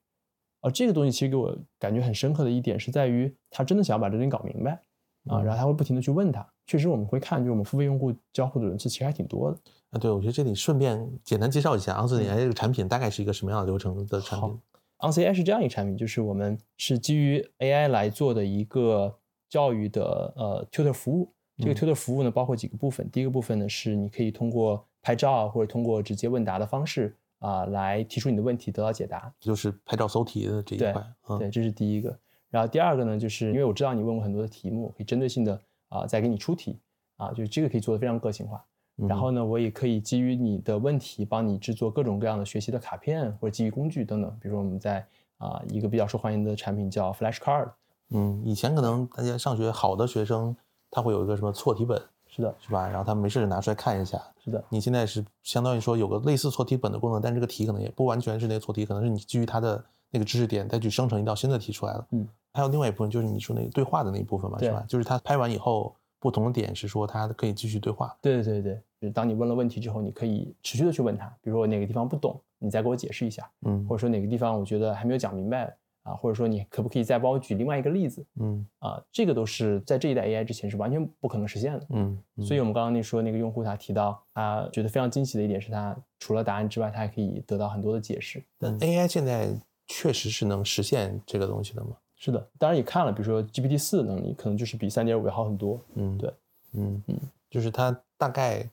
[0.60, 4.80] 啊，这个东西其实给我感觉很深刻的一点是在于，他真的想要把这东西搞明白
[5.28, 6.46] 啊，然后他会不停的去问他。
[6.66, 9.58] 确实，我们会看，就是我们付费用户交互的人次其实还挺多的。
[9.90, 14.60] 啊，对，我觉得这里顺便简单介绍一下 OnCAI 这个产品大概是一个什么样的流程的产品。
[14.98, 19.12] OnCAI 是这样一个产品，就是我们是基于 AI 来做的一个
[19.48, 21.32] 教育的呃 Tutor 服务。
[21.58, 23.10] 这个 Tutor 服务呢，包括几个部分。
[23.10, 31.04] 第一个部分呢，是你可以通过拍照或者通过直接问答的方式啊，来提出你的问题，得到解答，就是拍照搜题的这一块。
[31.38, 32.16] 对，这是第一个。
[32.50, 36.78] 然后第二个呢，就是因为我知道你问过很多的题目，可以针对性的啊再给你出题
[37.16, 38.64] 啊，就是这个可以做的非常个性化。
[39.08, 44.30] 然后呢，我也可以基于你的问题，帮你制作各种各样的学习的卡片或者记忆工具等等。
[44.42, 45.02] 比如说我们在
[45.38, 47.70] 啊一个比较受欢迎的产品叫 Flashcard。
[48.10, 50.54] 嗯，以前可能大家上学好的学生，
[50.90, 51.98] 他会有一个什么错题本。
[52.28, 52.86] 是的，是吧？
[52.88, 54.20] 然后他没事拿出来看一下。
[54.44, 62.06] 是的，你现在是相当于说有个类似错题本的功能，但这个题可能也不完全是那个错题，可能是你基于它的那个知识点再去生成一道新的题出来了。
[62.10, 64.84] 嗯，还有另外一部分就是你说那个对话的那一部分嘛，是吧？
[64.88, 68.16] 就是他拍完以后，不同的点是说他可以继续对话。
[68.20, 73.50] 对对对对，就是当你问了问题之后，你可以持续的去问他，比如说我哪个地方不懂，你再给我解释一下。
[73.66, 75.76] 嗯，或者说哪个地方我觉得还没有讲明白。
[76.02, 78.24] 啊，或者说你可不可以再帮我举另外一个例子？
[78.40, 81.86] 嗯，啊，这个都是在这一代 AI 之前是完全不可能实现的。
[81.90, 88.42] 嗯，所以我们刚刚那说那个用户他提到，他觉得非常惊喜的一点是他除了答案之外，他还可以得到很多的解释。
[88.58, 89.54] 但 AI 现在
[89.88, 91.90] 确实是能实现这个东西的吗？
[92.20, 95.80] 是的，当然也看了，比如说 GPT 四能力可能就是比三点五要好很多。
[95.94, 96.32] 嗯，对，
[96.74, 97.18] 嗯嗯，
[97.50, 98.64] 就是他大概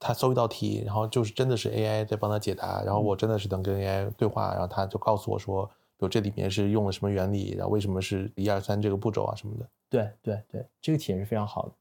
[0.00, 5.70] 他搜一道题，然后就是真的是 AI 在帮他解答，然后我真的是能跟 AI 对话，然后他就告诉我说。
[6.00, 9.68] 比如这里面是用了什么原理，然后为什么是一二三这个步骤啊什么的？
[9.90, 11.72] 对对对，这个体验是非常好的。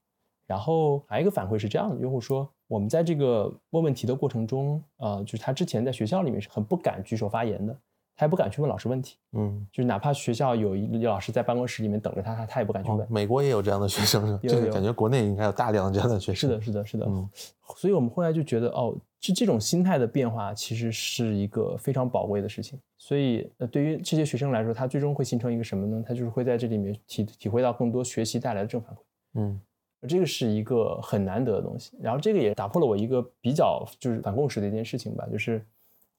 [0.48, 7.78] 然后还有一个反馈是这样的，用户说我们在这个问问题的过程中，呃，就是他之前在学校里面是很不敢举手发言的。
[8.18, 13.08] 他也不敢去问老师问题，嗯，就是哪怕学校有一个老师在办公室里面等着他，他他也不敢去问。
[13.12, 16.50] 美国也有这样的学生，这个感觉国内应该有大量的这样的学生。
[16.50, 17.06] 是的，是的，是的。
[17.08, 17.30] 嗯，
[17.76, 22.80] 所以我们后来就觉得，哦，就这种心态的变化，其实是一个非常宝贵的事情。
[22.98, 26.04] 所以，呃，对于这些学生来说，他最终会形成一个什么呢？
[26.04, 28.98] 他就是会在这里面体体会到更多学习带来的正反馈。
[29.36, 29.62] 嗯，
[30.10, 31.96] 这个是一个很难得的东西。
[32.02, 35.64] 然后，这个也打破了我一个比较就是反共识的一件事情吧，就是。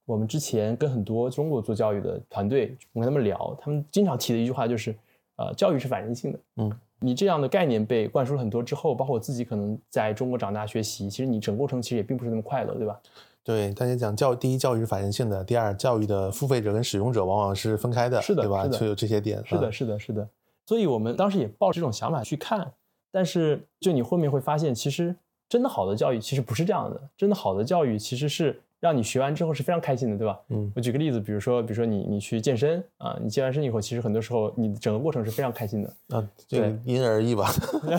[0.09, 4.97] 我们之前跟很多中国做教育的团队，我跟他们聊，他们经常提的一句话就是，
[5.37, 6.39] 呃，教育是反人性的。
[6.57, 12.99] 嗯，你这样的概念被灌输了很多之后，包括我自己可能在中国长大学习，其实你整个过程其实也并不是那么快乐，对吧？
[13.45, 18.67] 对，大家讲教，第一教育是反人性的，第二教育的付费者跟使用者往往是分开的，是的，对吧？
[18.67, 19.45] 就有这些点。
[19.45, 20.27] 是的，是的，是的。
[20.65, 22.73] 所以我们当时也抱这种想法去看，
[23.13, 25.15] 但是就你后面会发现，其实
[25.51, 28.63] 真的好的教育其实不是这样的，真的好的教育其实是。
[28.81, 30.39] 让你学完之后是非常开心的，对吧？
[30.51, 37.51] 嗯，我举个例子，比如说，比如说你你去健身啊，你健完身以后，其实很多时候你整个过程是非常开心的啊，对，因人而异吧。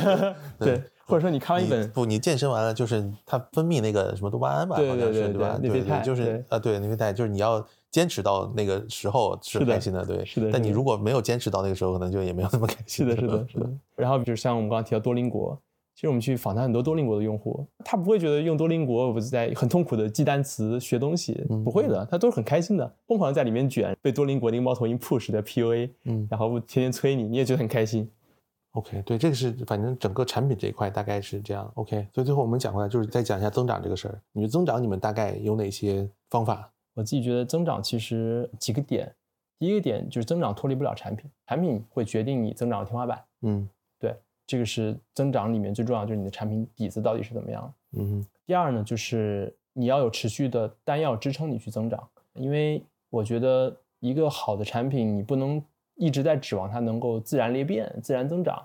[0.58, 5.60] 对，或者说你看完一本不，你健身完了就是它分泌那个什么多巴胺吧，对对对，对吧？
[5.62, 10.50] 内啡肽就是啊，对内啡肽，就是你要坚持到那个时候是开心的，对，是的。
[10.50, 13.06] 但你如果没有坚持到那个时候，可能就也没有那么开心。
[13.06, 13.70] 是的，是的，是的。
[13.98, 15.60] 然后比如像我们刚刚提到多邻国。
[16.00, 21.34] 其实我们去访谈很多多邻国的用户，他不会觉得用多邻国我是在很痛苦的记单词、学东西，
[21.66, 28.10] 不会的，他都是很开心的，疯狂的在里面卷，被多邻国那个猫头鹰 push 的 PUA，嗯然后天天催你，你也觉得很开心。
[28.72, 31.70] OK，对，这个是反正整个产品这一块大概是这样。
[31.76, 34.22] OK，所以最后我们讲回来，就是再讲一下增长这个事儿。
[34.32, 36.72] 你觉得增长你们大概有哪些方法？
[36.94, 39.14] 我自己觉得增长其实几个点，
[39.58, 43.22] 第一个点就是增长脱离不了产品，产品会决定你增长的天花板。
[43.42, 43.68] 嗯对，
[44.50, 47.72] 这个是增长里面最重要，就是你的产品底子到底是怎么样。
[47.92, 58.60] 嗯第二呢，就是你要有持续的弹药支撑你去增长，因为我觉得一个好的产品，你不能一直在指望它能够自然裂变、自然增长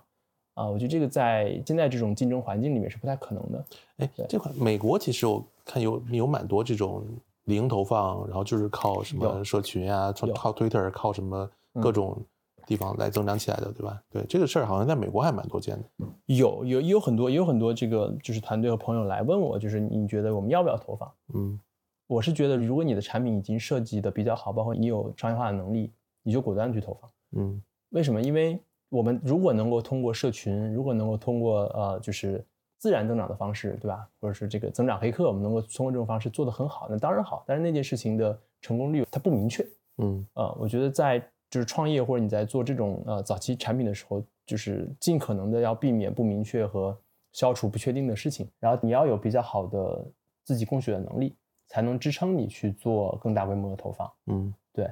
[0.54, 0.64] 啊。
[0.66, 3.64] 我觉得这个在现在这种竞争环境里面是不太可能的。
[3.98, 7.04] 哎，这款美国其实我看有有蛮多这种
[7.44, 12.16] 零投放，然后就是靠什么社群啊，靠 Twitter，靠什么各种
[12.66, 14.02] 地方来增长起来的，对吧？
[14.10, 16.06] 对，这个事儿好像在美国还蛮多见的。
[16.26, 21.10] 有有也有很多也有很多这个就是团队和朋友来问我，就是你觉得我们要不要投放？
[21.34, 21.58] 嗯
[22.06, 25.90] 我是觉得，如果你的产品已经设计的比较好，包括你有商业化的能力，
[26.22, 27.10] 你就果断去投放。
[27.36, 28.20] 嗯为什么？
[28.20, 32.44] 因为我们如果能够通过社群，如果能够通过呃，就是
[32.78, 34.06] 自然增长的方式，对吧？
[34.20, 37.42] 或者是这个增长黑客，我们能够通过这种方式做得很好，那当然好。
[37.46, 39.66] 但是那件事情的成功率它不明确。
[39.98, 46.98] 嗯呃，我觉得在就是创业或者你在做这种呃早期产品的时候，就是尽可能的要避免不明确和
[47.32, 50.04] 消除不确定的事情，然后你要有比较好的
[50.42, 51.36] 自己供血的能力，
[51.68, 54.10] 才能支撑你去做更大规模的投放。
[54.26, 54.90] 嗯对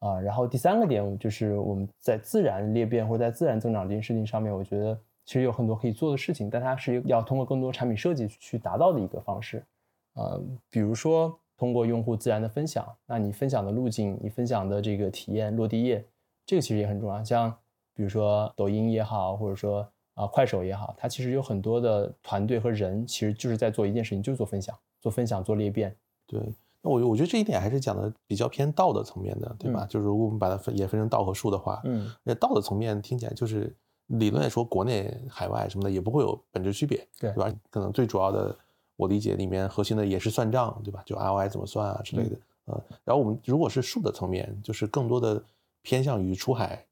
[0.00, 9.64] 啊，然后第三个点就是我们在自然裂变或者在自然增长这件事情上面，我觉得其实有很多可以做的事情，但它是要通过更多产品设计去达到的一个方式。
[10.12, 16.04] 呃，比如说通过用户自然的分享，那你分享的路径，你分享的这个体验落地页，
[16.44, 17.22] 这个其实也很重要。
[17.22, 17.48] 像
[17.94, 25.94] 比如说抖音也好，或者说啊、快手也好，它其实有很多的团队和人，其实就是在做一件事情，就是做分享，做分享，做裂变。
[26.26, 26.40] 对。
[26.82, 29.86] 那我我觉得这一点还是讲的比较偏道德层面的，对吧？
[29.88, 33.72] 就是如果我们把它分也分成道和术的话，嗯，那道德层面听起来就是
[34.08, 37.54] 理论来说，国内、海外什么的也不会有本质区别，对吧？
[37.70, 38.58] 可能最主要的，
[39.02, 41.02] 我理解里面核心的也是算账，对吧？
[41.04, 42.36] 就 ROI 怎么算啊之类的，
[42.66, 45.42] 呃，然后我们如果是数的层面，就是更多的
[45.82, 46.86] 偏向于出海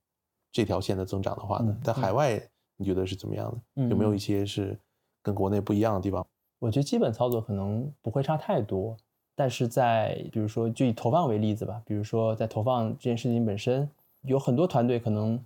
[0.50, 2.40] 这条线的增长的话呢嗯，在海外
[2.76, 3.88] 你觉得是怎么样的？
[3.88, 4.76] 有没有一些是
[5.22, 6.26] 跟国内不一样的地方？
[6.58, 8.96] 我觉得基本操作可能不会差太多，
[9.36, 13.88] 但是在比如说就以投放为例子吧，比如说在投放这件事情本身，
[14.22, 15.42] 有很多团队可能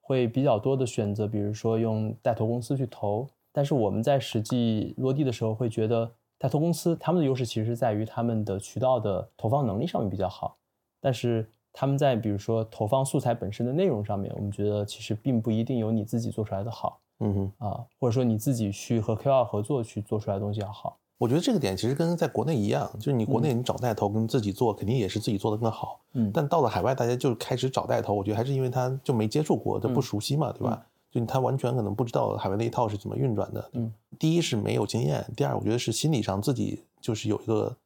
[0.00, 10.58] 会比较多的选择，比如说用带投公司去投，但是我们在实际落地的时候会觉得，带头公司他们的优势其实在于他们的渠道的投放能力上面比较好，
[11.00, 17.66] 但是他们在比如说投放素材本身的内容上面，我们觉得其实并不一定有你自己做出来的好嗯哼。
[17.66, 20.98] 啊，或者说你自己去和 KOL 合作去做出来的东西要好。
[21.16, 26.02] 我觉得这个点其实跟在国内一样，就是你国内你找带头跟自己做，肯定也是自己做的更好。
[26.12, 30.86] 嗯但到了海外，大家就开始找带头，我觉得还是因为他就没接触过，他不熟悉嘛，对吧？
[31.20, 33.70] 就他完全可能不知道海外那一套是怎么运转的。
[33.72, 37.76] 嗯，第一是没有经验，第二我觉得是心理上自己就是有一个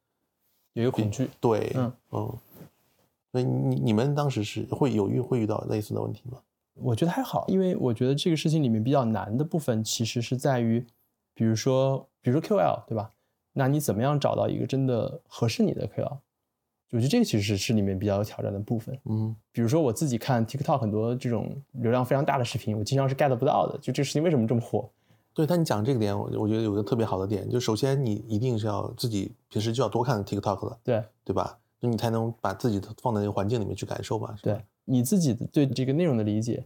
[0.73, 2.33] 有一个恐惧，对，嗯嗯。
[3.31, 6.39] 所以你你们当时是会有遇会遇到类似的问题吗？
[6.75, 10.85] 我觉得还好，因为我觉得这个事情里面比较难的部分，其实是在于，
[11.33, 13.11] 比如说，比如说 QL，对吧？
[13.53, 16.17] 那你怎么样找到一个真的合适你的 QL？
[16.91, 18.97] 我觉得这个其实是是里面比较有挑战的部分。
[19.05, 24.89] 嗯比如说我自己看 TikTok 很多这种流量非常大的视频，我经常是 get 不到的，就这个事情为什么这么火？
[25.33, 31.57] 对，但你讲这个点，我我觉得有个特别好的点，就首先你一定是要自己平时就要多看 TikTok 的，对对吧？
[31.79, 36.63] 就你才能把自己放在那个环境里面去感受吧对，你自己的对这个内容的理解，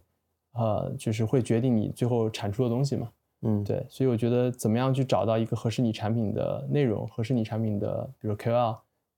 [0.54, 3.10] 呃，就是会决定你最后产出的东西嘛。
[3.44, 8.76] 嗯，对，所以我觉得怎么样去找到一个合适你产品的内容，合适你产品的，比如 KOL，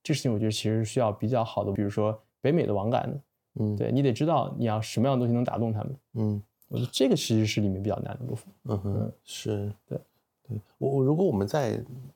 [0.08, 3.20] 这事情我觉得其实需要比较好的，比如说北美的网感的，
[3.60, 5.98] 嗯，对你得知道你要什么样的东西能打动他们。
[6.14, 8.54] 嗯我觉得这个其实是里面比较难的部分。
[8.64, 10.00] 嗯哼嗯，是，对，
[10.48, 11.72] 对我我如果我们在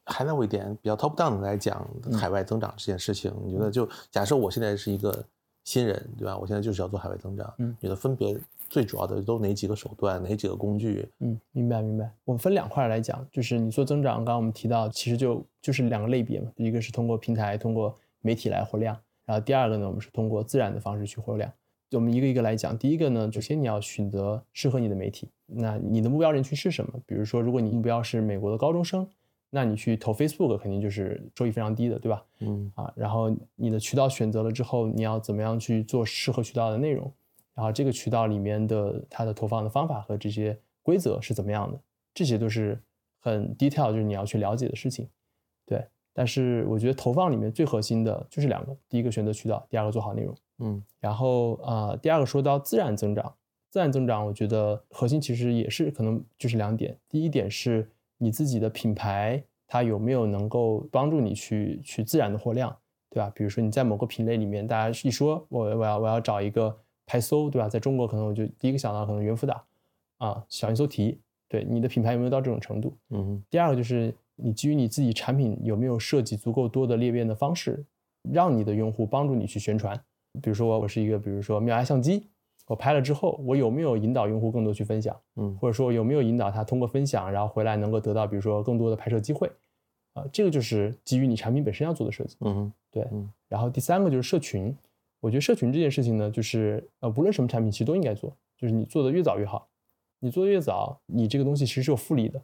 [0.05, 5.25] high level 一点，比较 top down 的来讲嗯海外增长这件事情，你觉得就假设我现在是一个
[5.63, 6.37] 新人，对吧？
[6.37, 8.37] 我现在就是要做海外增长，嗯你的分别
[8.69, 11.07] 最主要的都哪几个手段，哪几个工具？
[11.19, 12.11] 嗯，明白明白。
[12.25, 21.51] 我们分两块来讲，就是你做增长，刚刚我们提到，其实就就是两个类别嘛，一个是通过平台、通过媒体来获量，然后第二个呢，我们是通过自然的方式去获量。
[21.91, 25.29] 我们一个一个来讲，第一个呢，首先你要选择适合你的媒体。
[25.45, 26.93] 那你的目标人群是什么？
[27.05, 29.05] 比如说，如果你目标是美国的高中生，
[29.53, 32.25] 那你去投 Facebook 肯定就是收益非常低的，对吧？
[32.39, 37.13] 嗯啊，然后你的渠道选择了之后，你要怎么样去做适合渠道的内容？
[37.53, 41.77] 然后这个渠道里面的它的投放的方法和这些规则是怎么样的？
[42.13, 42.81] 这些都是
[43.19, 45.07] 很 detail，就是你要去了解的事情。
[45.65, 50.33] 对，但是我觉得投放里面最核心的就是两个，第一个选择渠道，第二个做好内容。
[50.59, 53.33] 嗯然后呃，第二个说到自然增长，
[53.69, 56.97] 自然增长，我觉得核心其实也是可能就是两点。
[57.09, 57.89] 第一点是
[58.21, 62.75] 你自己的品牌，它有没有能够帮助你去去自然的获量，
[63.09, 63.31] 对吧？
[63.33, 67.67] 比如说你在某个品类里面，大家一说我我要我要找一个拍搜，对吧？
[67.67, 69.65] 在中国可能我就第一个想到可能猿辅导
[70.19, 72.95] 啊，小猿搜题，对你的品牌有没有到这种程度？
[73.09, 77.83] 嗯第二个就是你基于你自己产品有没有设计足够多的裂变的方式，
[78.31, 79.99] 让你的用户帮助你去宣传。
[80.41, 82.27] 比如说我我是一个，比如说妙压相机，
[82.71, 89.51] 我拍了之后，我有没有引导用户更多去分享，嗯或者说有没有引导他通过分享，然后回来能够得到比如说更多的拍摄机会，
[90.13, 92.37] 啊、这个就是基于你产品本身要做的设计。
[92.39, 94.73] 嗯对，嗯然后第三个就是社群，
[95.19, 99.67] 我觉得社群这件事情呢，就是呃，无论什么产品其实都应该做，就是你做的越早越好，
[100.21, 102.41] 你做的越早，你这个东西其实是有复利的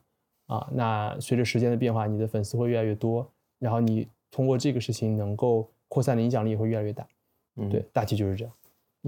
[0.48, 0.70] 啊。
[0.74, 3.26] 那随着时间的变化，你的粉丝会越来越多，
[3.60, 7.08] 然后你通过这个事情能够扩散的影响力也会越来越大。
[7.56, 8.54] 嗯，对，，大体就是这样。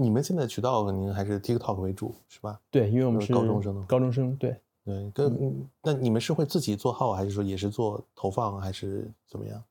[0.00, 2.58] 你们现在渠道肯定还是 TikTok 为主，是吧？
[2.70, 9.62] 对，因为我们是是高中生的高中生，对，对，跟那你们是会自己做号，还是说也是做投放，还是怎么样？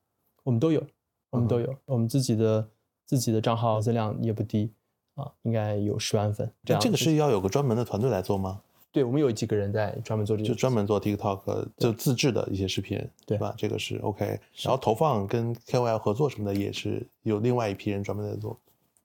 [0.43, 0.83] 我们都有，
[1.31, 2.67] 我们嗯都有，我们自己的
[3.05, 4.71] 自己的账号增量也不低
[5.15, 6.51] 啊，应该有十万粉。
[6.63, 8.61] 这个是要有个专门的团队来做吗？
[8.91, 13.53] 对，我们有几个人在专门做这个就，专门做 TikTok 就自制的一些视频，对吧？
[13.57, 14.39] 这个是 OK。
[14.63, 18.59] 然后投放跟 KOL 合作什么的也是有另外一批人专门在做。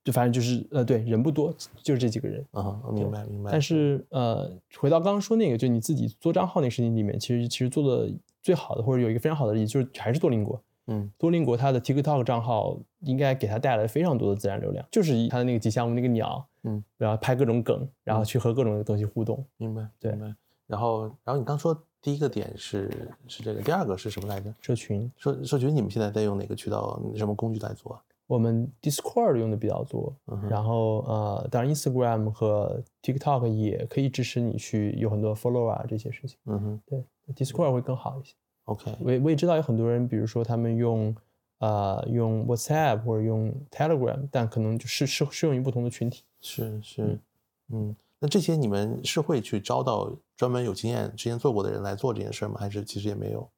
[0.04, 2.44] 就反正就是呃，对，人不多，就是这几个人。
[2.52, 3.50] 啊，明白明白。
[3.50, 8.12] 但是呃，回到刚刚说那个，就你自己做账号那个事情里面，其实其实做的
[8.42, 10.62] 最好的，或者有一个非常好的例子，就是还是多邻国。
[10.86, 19.42] 嗯多邻国它的 TikTok 账号应该给它带来非常多的自然流量，就是它的那个吉祥物那个鸟，嗯，然后拍各种梗，然后去和各种的东西互动。
[19.56, 20.34] 明白对明白。
[20.66, 22.90] 然后然后你刚说第一个点是
[23.26, 24.52] 是这个，第二个是什么来着？
[24.60, 28.02] 社群，社社群你们现在在用哪个渠道、什么工具来做啊？
[28.26, 36.38] 我们 Discord 用的比较多，嗯然后呃，当然 Instagram 和 TikTok 也可以支持你去有很多 follow 啊这些事情。
[36.46, 38.34] 嗯哼对，Discord 会更好一些。
[38.64, 38.96] ，OK。
[39.00, 41.14] 我也我也知道有很多人，比如说他们用
[41.58, 46.24] 呃用 WhatsApp 或者用 Telegram，但可能就是适适用于不同的群体。
[46.40, 47.20] 是是，
[47.68, 52.56] 嗯，那这些你们是会去招到专门有经验、之前做过的人来做这件事吗？
[52.58, 53.48] 还是其实也没有？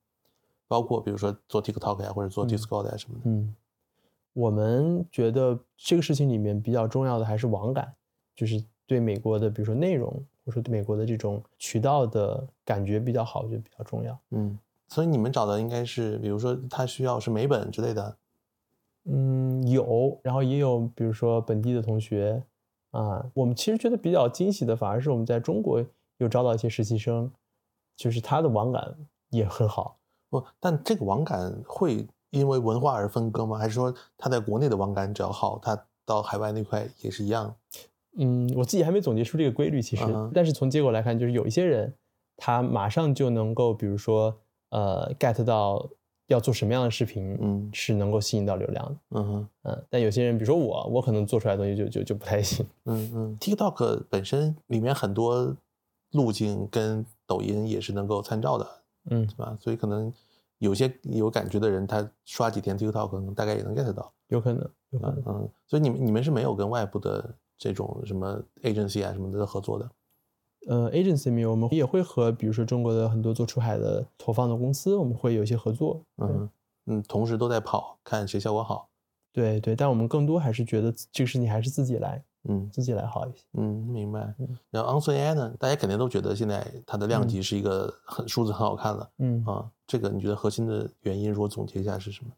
[0.69, 3.23] 包括比如说做 TikTok 呀，或者做嗯 Discord 呀什么的。
[3.31, 3.55] 嗯，
[4.37, 7.91] 我们觉得这个事情里面比较重要的还是网感，
[8.35, 10.11] 就是对美国的，比如说内容，
[10.45, 14.19] 或者说对美国的这种渠道的感觉比较好，我觉得比较重要。
[14.33, 18.15] 嗯，所以你们找的应该是，比如说他需要是美本之类的。
[19.05, 22.43] 嗯，有，然后也有，比如说本地的同学
[22.91, 25.83] 啊，我们其实觉得比较惊喜的，反而是我们在中国
[26.19, 27.33] 有招到一些实习生，
[27.97, 28.95] 就是他的网感
[29.31, 29.97] 也很好。
[30.29, 33.59] 不，但这个网感会因为文化而分割吗？
[33.59, 37.55] 还是说他在国内的网感只要好，他到海外那块也是一样？
[38.19, 41.93] 嗯，我自己还没总结出这个规律，其实，但是从结果来看，就是有一些人
[42.37, 44.35] 他马上就能够，比如说
[44.71, 45.87] 呃 get 到
[46.29, 48.97] 要做什么样的视频，嗯是能够吸引到流量的。
[49.11, 52.67] 嗯哼嗯，但有些人，比如说我，我可能做出来的东西就就就不太行。
[52.87, 55.55] 嗯嗯，TikTok 本身里面很多
[56.13, 58.67] 路径跟抖音也是能够参照的，
[59.11, 59.57] 嗯是，吧？
[59.61, 60.11] 所以可能
[60.59, 64.13] 有些有感觉的人，他刷几天 TikTok 可能大概也能 get 到。
[64.29, 65.19] 有可能，有可能。
[65.19, 69.91] 嗯嗯，所以你们你们是没有跟外部的这种什么 agency 啊什么的合作的。
[70.69, 76.03] 呃，agency 里面我们也会和比如说中国的很多做出海的投放的公司，我们会有一些合作。
[76.17, 76.51] 嗯
[76.87, 78.89] 嗯，同时都在跑，看谁效果好。
[79.33, 83.45] 对对，但我们更多还是觉得这个事情还是自己来，嗯自己来好一些。
[83.55, 84.49] 嗯，明白嗯。
[84.71, 89.71] 然后 Answer AI 呢，大家肯定都觉得现在它的量级是一个很数字很好看了嗯，啊。
[89.87, 92.31] 这个你觉得核心的原因，如果总结一下是什么？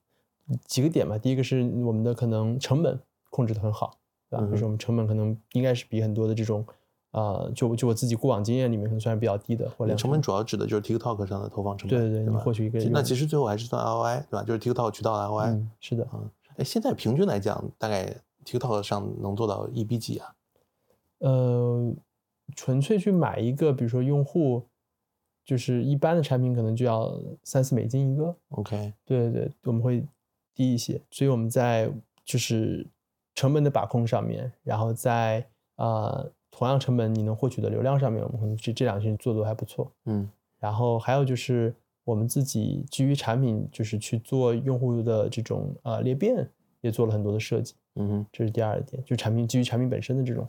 [0.67, 1.17] 几个点吧。
[1.19, 2.99] 第一个是我们的可能成本
[3.31, 3.99] 控制的很好，
[4.31, 4.45] 对吧？
[4.47, 6.65] 嗯就是我们成本可能应该是比很多的这种，
[7.13, 14.43] 呃，就就我自己过往经验里面可能算是比较低的，或者成本主要指的就是 TikTok 上的投放成本，对对对，你获取一个那其实最后还是算 ROI 对吧？
[14.43, 15.51] 就是 TikTok 渠道的 ROI。
[15.53, 16.07] 嗯，是的，
[16.57, 18.15] 哎，现在平均来讲，大概
[18.49, 20.35] TikTok 上能做到一比几啊？
[21.19, 21.95] 呃，
[22.57, 24.63] 纯粹去买一个，比如说用户，
[25.45, 30.07] 就是一般的产品可能就要三四美金一个，OK，对对对，我们会
[30.55, 31.93] 低一些，所以我们在
[32.25, 32.87] 就是
[33.35, 35.47] 成本的把控上面，然后在
[35.77, 39.93] 呃同样成本你能获取的流量上面，我们可能这这两件事做的还不错。
[40.07, 40.29] 嗯
[40.61, 41.73] 然后还有就是
[42.03, 46.51] 我们自己基于产品，就是去做用户的这种呃裂变，
[46.81, 47.75] 也做了很多的设计。
[47.95, 50.49] 嗯哼这是第二点，就产品基于产品本身的这种。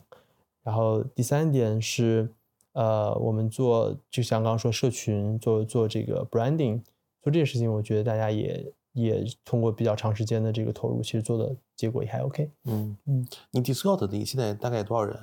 [0.62, 2.30] 然后第三点是，
[2.72, 6.80] 呃，我们做就像刚刚说社群，做做这个 branding，
[7.22, 12.50] 做这些事情，我觉得大家也也通过比较长时间的这个投入，其实做的结果也还 OK。
[12.64, 15.18] 嗯嗯，你 Discord 你现在大概多少人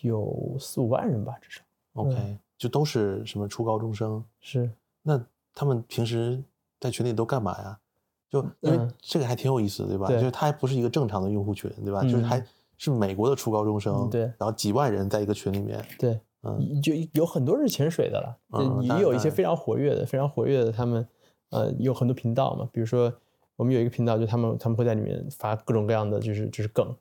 [0.00, 1.62] 有四五万人吧，至少。
[1.94, 4.24] ？OK，就都是什么初高中生？
[4.40, 4.70] 是，
[5.02, 6.42] 那他们平时
[6.78, 7.78] 在群里都干嘛呀？
[8.32, 8.90] 就因为嗯。
[8.98, 10.06] 这个还挺有意思的，对吧？
[10.06, 10.18] 对。
[10.18, 12.02] 就是它还不是一个正常的用户群，对吧？
[12.02, 12.24] 就是嗯。
[12.24, 12.44] 还
[12.78, 14.22] 是美国的初高中生，嗯对。
[14.22, 16.80] 然后几万人在一个群里面，对，嗯。
[16.82, 21.06] 就有很多是潜水的了，也有一些非常活跃的，非常活跃的，他们
[21.50, 23.12] 呃有很多频道嘛，比如说
[23.56, 26.92] 我们有一个频道，就他们他们会在里面发各种各样的就是就是梗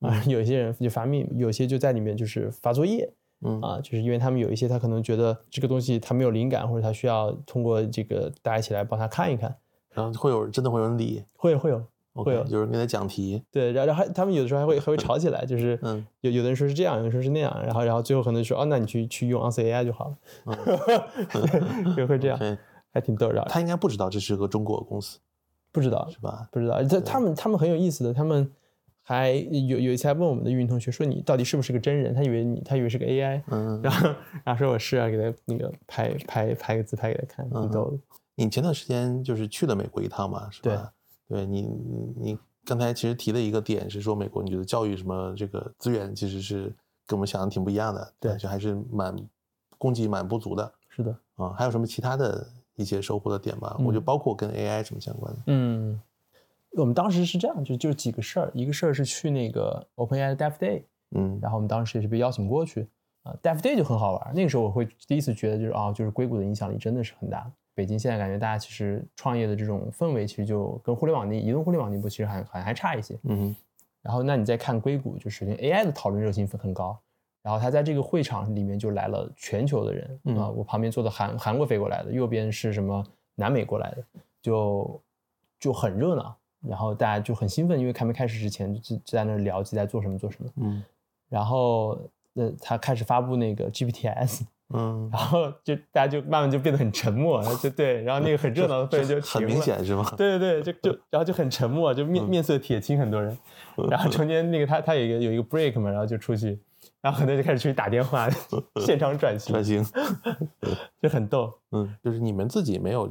[0.00, 3.12] 啊， 有一些人就发命，有些就在里面就是发作业
[3.42, 3.60] 嗯。
[3.60, 9.54] 啊，就是因为他们有一些他可能觉得这个东西他没有灵感，或者他需要通过这个大家一起来帮他看一看，
[9.96, 11.82] 然后会有人真的会有人理会会有。
[12.18, 20.16] 会有有人给他讲题，对，然后还他们有的时候还会还会吵起来，就 是嗯有有的人说是这样，有人说是那样，然后然后最后可能说哦，那你去去用 Answer AI 就好了，
[21.94, 22.56] 就会这样，对，
[22.94, 23.44] 还挺逗的。
[23.50, 25.18] 他应该不知道这是个中国公司，
[25.70, 26.48] 不知道是吧？
[26.50, 28.50] 不知道，他他们他们很有意思的，他们
[29.02, 32.14] 还有有一次还问我们的运营同学说你到底是不是个真人？
[32.14, 34.08] 他以为你他以为是个 AI，嗯，然后
[34.42, 37.98] 然后说我是啊，给他那个拍拍拍个自拍给他看，挺逗的。
[38.36, 40.92] 你前段时间就是去了美国一趟嘛，是吧？
[41.28, 46.64] 对，你你你刚才其实提的一个点是说美国，你觉得教育什么这个资源其实是
[47.06, 49.16] 跟我们想的挺不一样的，对就还是蛮
[49.78, 51.52] 供给蛮不足的是的，啊。
[51.56, 53.74] 还有什么其他的一些收获的点吗？
[53.78, 55.40] 嗯我就包括跟 AI 什么相关的。
[55.46, 56.00] 嗯，
[56.72, 60.82] 我们当时是这样，就就几个事儿，一个事儿是去那个 OpenAI 的 Dev Day，
[61.16, 62.88] 嗯然后我们当时也是被邀请过去
[63.22, 63.34] 啊。
[63.42, 67.50] Dev Day 就很好玩，那个时候我会第一次觉得就是啊，就是硅谷的影响力真的是很大。
[67.76, 73.16] 北京现在感觉大家其实创业的这种氛围，其实就跟互联网那移动互联网那步其实还还还差一些。
[73.24, 73.54] 嗯
[74.00, 76.98] 然后那你再看硅谷，就是连 AI 的讨论热情很高。
[77.42, 83.04] 然后他在这个会场里面就来了全球的人嗯啊，我旁边坐的韩韩国飞过来的，右边是什么
[83.34, 84.04] 南美过来的，
[84.40, 85.00] 就
[85.60, 86.34] 就很热闹。
[86.66, 90.50] 然后大家就很兴奋，因为还没开始之前就就在那聊自己在做什么做什么。
[90.56, 90.82] 嗯
[91.28, 91.98] 然后
[92.34, 94.42] 呃，他开始发布那个 GPTs，
[94.74, 100.04] 嗯，然后就大家就慢慢就变得很沉默，就对，然后那个很热闹的氛围就 很明显是吗？
[100.16, 103.36] 对对对，就就然后就很沉默，就面面色铁青，很多人。
[103.88, 106.58] 然后中间那个他他有一个有一个 break 嘛，然后就出去，
[107.00, 108.28] 然后很多人就开始出去打电话，
[108.84, 109.84] 现场转型转，型，
[111.00, 111.52] 就很逗。
[111.70, 113.08] 嗯，就是你们自己没有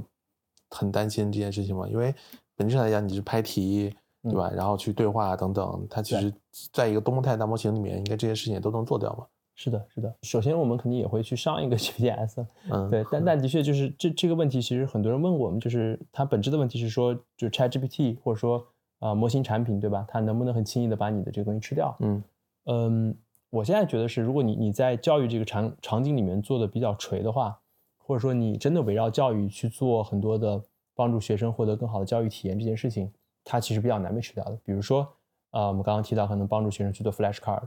[0.71, 1.87] 很担心这件事情吗？
[1.87, 2.13] 因为
[2.57, 4.51] 本质上来讲，你是拍题，对吧？
[4.53, 6.33] 然后去对话等等，它其实
[6.73, 9.25] 在一个多模态大模型里面，应该这些事情也都能做掉嘛。
[9.55, 10.13] 是的，是的。
[10.21, 18.57] 首先我们肯定也会去上一个 GPTs，嗯，对，但但的确就是这这个问题，其实很多人问过我们，就是它本质的问题是说，就 ChatGPT 或者说
[18.99, 20.05] 啊、呃模型产品，对吧？
[20.07, 21.95] 它能不能很轻易的把你的这个东西吃掉？
[22.01, 22.23] 嗯
[22.65, 23.17] 嗯，
[23.49, 27.57] 我现在觉得是，如果你你在教育这个场场景里面做的比较垂的话，
[27.97, 30.61] 或者说你真的围绕教育去做很多的
[30.93, 33.09] 帮助学生获得更好的教育体验这件事情，
[33.43, 34.59] 它其实比较难被吃掉的。
[34.65, 35.07] 比如说，
[35.51, 37.61] 啊、我们刚刚提到可能帮助学生去做 flashcard，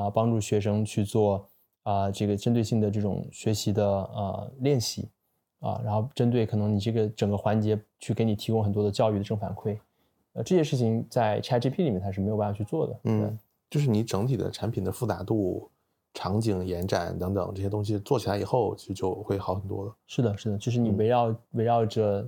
[0.00, 1.46] 啊、帮助学生去做
[1.82, 5.08] 啊、这个针对性的这种学习的呃练习
[5.60, 9.78] 啊、然后针对可能你这个整个环节去给你提供很多的教育的正反馈，
[10.32, 13.00] 呃，这些事情在 ChatGPT 里面它是没有办法去做的。
[13.04, 13.38] 嗯，
[13.68, 15.70] 就是你整体的产品的复杂度、
[16.14, 19.94] 场景延展等等这些东西做起来以后，其实就会好很多了。
[20.06, 22.26] 是的，是的，就是你嗯围绕、围绕着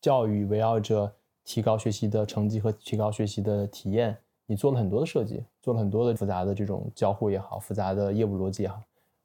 [0.00, 1.12] 教育，围绕着
[1.44, 8.82] 提高学习的成绩和提高学习的体验，你做了很多的设计，做了很多的复杂的这种交互也好，复杂的业务逻辑也好，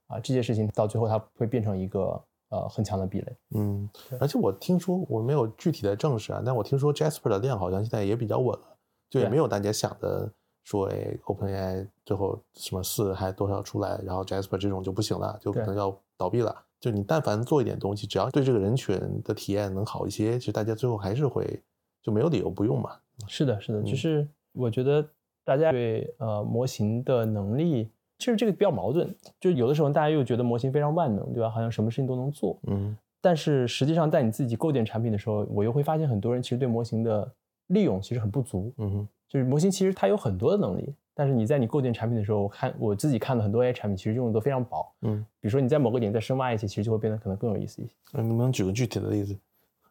[0.07, 3.35] 啊，这些事情到最后它会变成一个呃很强的壁垒。
[3.55, 8.77] 嗯，而且我听说我没有具体的证实啊，但我听说 Jasper 的量好像现在也比较稳了，
[9.09, 10.31] 就也没有大家想的
[10.63, 16.55] 说，哎，OpenAI 最后什么四还多少出来，然后 Jasper 这种就不行了，就可能要倒闭了。
[16.79, 21.63] 就你但凡做一点东西，只要对这个人群的体验能好一些，其实大家最后还是会
[22.03, 22.91] 就没有理由不用嘛。
[23.27, 25.07] 是的，是的，就嗯是我觉得
[25.47, 31.49] 大家对呃模型的能力，其实这个比较矛盾，就有的时候大家又觉得模型非常万能，对吧？
[31.49, 37.31] 好像什么事情都能做，嗯但是实际上，在你自己构建产品的时候，我又会发现很多人其实对模型的
[37.67, 38.73] 利用其实很不足。
[38.77, 44.85] 嗯哼就是模型其实它有很多的能力，但是你在你构建产品的时候，我看我自己看的很多 AI 产品其实用的都非常薄。
[45.01, 47.91] 嗯，比如说你在某个点再深挖一些，其实就会变得可能更有意思一些。
[48.13, 49.37] 嗯能不能举个具体的例子？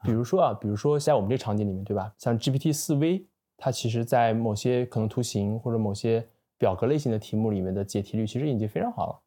[0.04, 2.12] 比如说啊，比如说在我们这个场景里面，对吧？
[2.16, 3.26] 像 GPT 四 V，
[3.56, 6.24] 它其实在某些可能图形或者某些
[6.58, 9.18] 表格类型的题目里面的解题率其实已经非常好了。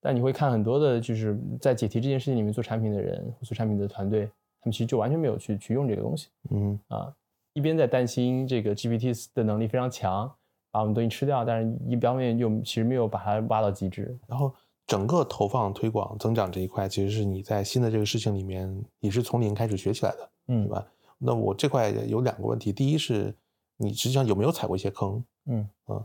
[0.00, 4.26] 但你会看很多的，就是在解题这件事情里面做产品的人，做产品的团队，
[4.60, 7.12] 他们其实就完全没有去去用这个东西嗯啊。
[7.54, 10.32] 一边在担心这个 GPT 的能力非常强，
[10.70, 14.16] 把我们东西吃掉，但是一方面又其实没有把它挖到极致。
[14.28, 14.54] 然后
[14.86, 20.86] 整个投放推广增长这一块，其实是你在新的这个事情里面，你是从零开始学起来的，嗯，对吧？
[21.18, 23.34] 那我这块有两个问题，第一是
[23.78, 25.24] 你实际上有没有踩过一些坑？
[25.46, 26.04] 嗯嗯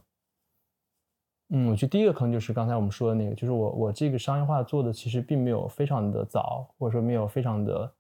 [1.50, 7.92] 嗯，我觉得第一个坑就是刚才我们说的那个，就是我我这个商业化做的其实并没有非常的早，或者说没有非常的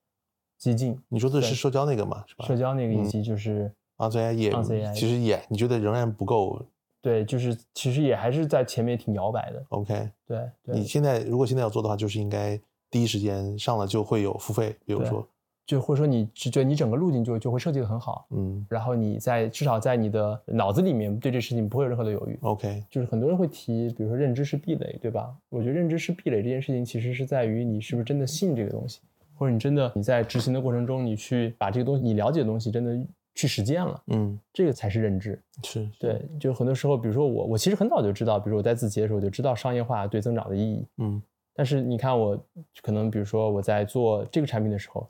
[0.57, 0.99] 激进。
[1.09, 2.45] 你说的是社交那个嘛，是吧？
[2.45, 6.65] 社交那个以嗯及就是、n z AI 也其实也你觉得仍然不够
[7.01, 9.63] 对，就是其实也还是在前面挺摇摆的。
[9.69, 10.09] OK。
[10.25, 12.59] 对对，你现在如果现在要做的话，就是应该
[12.89, 15.27] 第一时间上了就会有付费，比如说，
[15.65, 22.37] 就或者说你觉得你整个路径就就会设计的很好，嗯然后你在至少在你的脑子里面对这事情不会有任何的犹豫。
[22.41, 25.33] ，OK，就是很多人会提，比如说认知是壁垒，对吧？
[25.49, 28.99] 我觉得认知是壁垒这件事情，其实是在于你是不是真的信这个东西，
[29.35, 32.99] 或者你真的你在执行的过程中，你去把这个东西你了解的东西真的
[33.33, 35.41] 去实践了，嗯，这个才是认知。
[35.63, 41.21] 是，对，就很多时候，比如说我，我其实很早就知道，比如说我在字节的时候就知道商业化对增长的意义，嗯
[41.55, 42.35] 但是你看我
[42.81, 45.07] 可能比如说我在做这个产品的时候，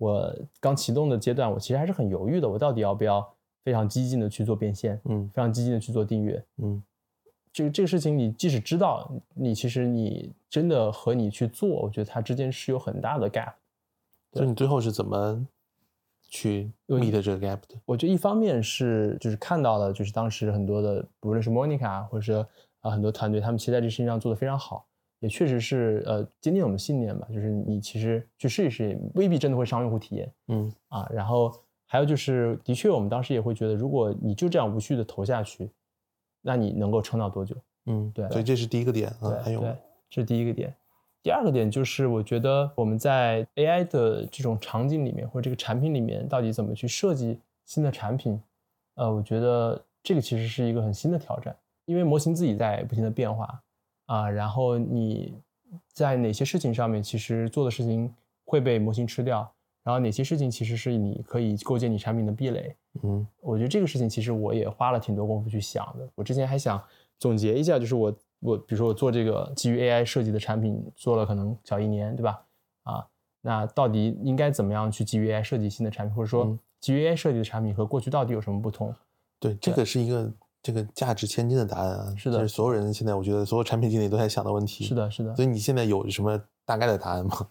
[0.00, 3.30] 我刚启动的阶段，我其实还是很犹豫的，我到底要不要
[3.62, 6.42] 非常激进的去做变现，嗯非常激进的去做订阅。
[6.62, 6.82] 嗯
[7.52, 13.52] 这个这个事情，你即使知道，你其实你真的和你去做，我觉得它之间是有很大的 gap。
[14.32, 15.44] 所以你最后是怎么
[16.28, 17.74] 去有 meet 这个 gap 的？
[17.84, 22.46] 我觉得一方面是就是看到了，就是当时很多的，无论是 Monica 或者是
[22.80, 24.86] 啊很多团队，他们其实在这事情上做的非常好，
[25.20, 31.08] 也确实是呃坚定我们信念吧，就是你其实去试一试，未必真的会伤用户体验嗯啊。
[31.12, 31.52] 然后
[31.86, 35.70] 还有就是，的确我们当时也会觉得，如果你就这样无序的投下去，
[36.42, 37.54] 那你能够撑到多久？
[37.86, 39.76] 嗯，对所以这是第一个点啊，还对对有，
[40.08, 40.74] 这是第一个点。
[41.22, 48.40] 第二个点就是，我觉得我们在 AI 的这种场景里面，或者这个产品里面，到底怎么去设计新的产品？
[48.94, 51.54] 呃，我觉得这个其实是一个很新的挑战，
[51.84, 53.62] 因为模型自己在不停的变化
[54.10, 55.32] 啊，然后你
[55.92, 58.12] 在哪些事情上面，其实做的事情
[58.44, 59.48] 会被模型吃掉，
[59.84, 62.74] 然后哪些事情其实是你可以构建你产品的壁垒。
[63.04, 66.08] 嗯我觉得这个事情其实我也花了挺多功夫去想的。
[66.16, 66.82] 我之前还想
[67.20, 72.42] 总结一下，就是我我比如说我做这个基于 AI 设计的产品，做了可能小一年，对吧？
[72.82, 73.06] 啊，
[73.42, 78.92] 那到底应该怎么样去基于 AI 设计新的产品，或者说嗯基于 AI 设计的产品和过去到底有什么不同？
[79.38, 80.32] 对，这个是一个
[80.62, 84.84] 这个价值千金的答案啊，是的这是所有人现在我觉得所有产品经理都在想的问题。
[84.84, 85.34] 是，的，是的。
[85.34, 87.48] 所以你现在有什么大概的答案吗？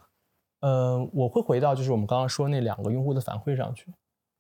[0.62, 3.94] 呃， 我会回到就是我们刚刚说那两个用户的反馈上去。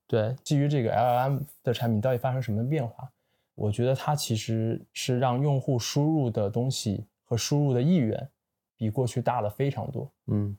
[0.08, 3.10] 对，基于这个 LLM 的产品到底发生什么变化？
[3.56, 8.30] 我觉得它其实是让用户输入的东西和输入的意愿
[8.78, 10.10] 比过去大了非常多。
[10.28, 10.56] 嗯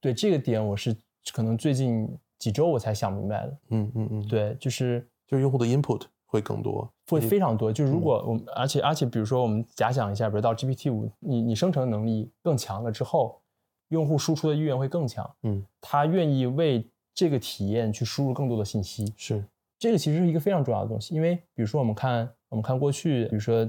[0.00, 0.96] 对这个点，我是
[1.32, 2.08] 可能最近
[2.38, 3.58] 几周我才想明白的。
[3.70, 7.72] 嗯嗯嗯，，对，就是就是用户的 input 会更多，会非常多。
[7.72, 13.40] 就如嗯果我们，而且而且，比如说我们假想一下，比如到 GPT 五，你你生成能力更强了之后，
[13.88, 19.12] 用户输出的意愿会更强，嗯他愿意为这个体验去输入更多的信息。
[19.16, 19.44] 是
[19.78, 23.64] 这个其实是一个非常重要的东西，因为比如说我们看我们看过去，比如说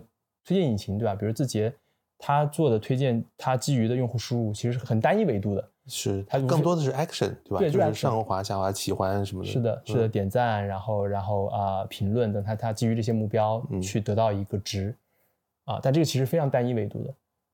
[0.46, 1.14] 推荐引擎，对吧？
[1.16, 1.74] 比如字节，
[2.18, 5.70] 它做的推荐，它基于的用户输入其实是很单一维度的。
[5.88, 7.60] 是，它更多的是 action 对吧？
[7.60, 9.50] 对就是上滑下滑喜欢什么的。
[9.50, 14.96] 是的，是的，嗯，点赞，然后然后啊、评论等，它它基于这些目标嗯去得到一个值，
[15.66, 17.14] 啊，但这个其实非常单一维度的。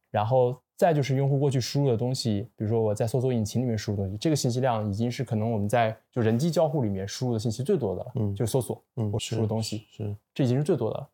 [0.10, 11.10] 然后再就是用户过去输入的东西，比如说我在搜索引擎里面输入东西，这个信息量已经是可能我们在就人机交互里面输入的信息最多的了，嗯就是搜索，嗯，我输入东西，是，这已经是最多的了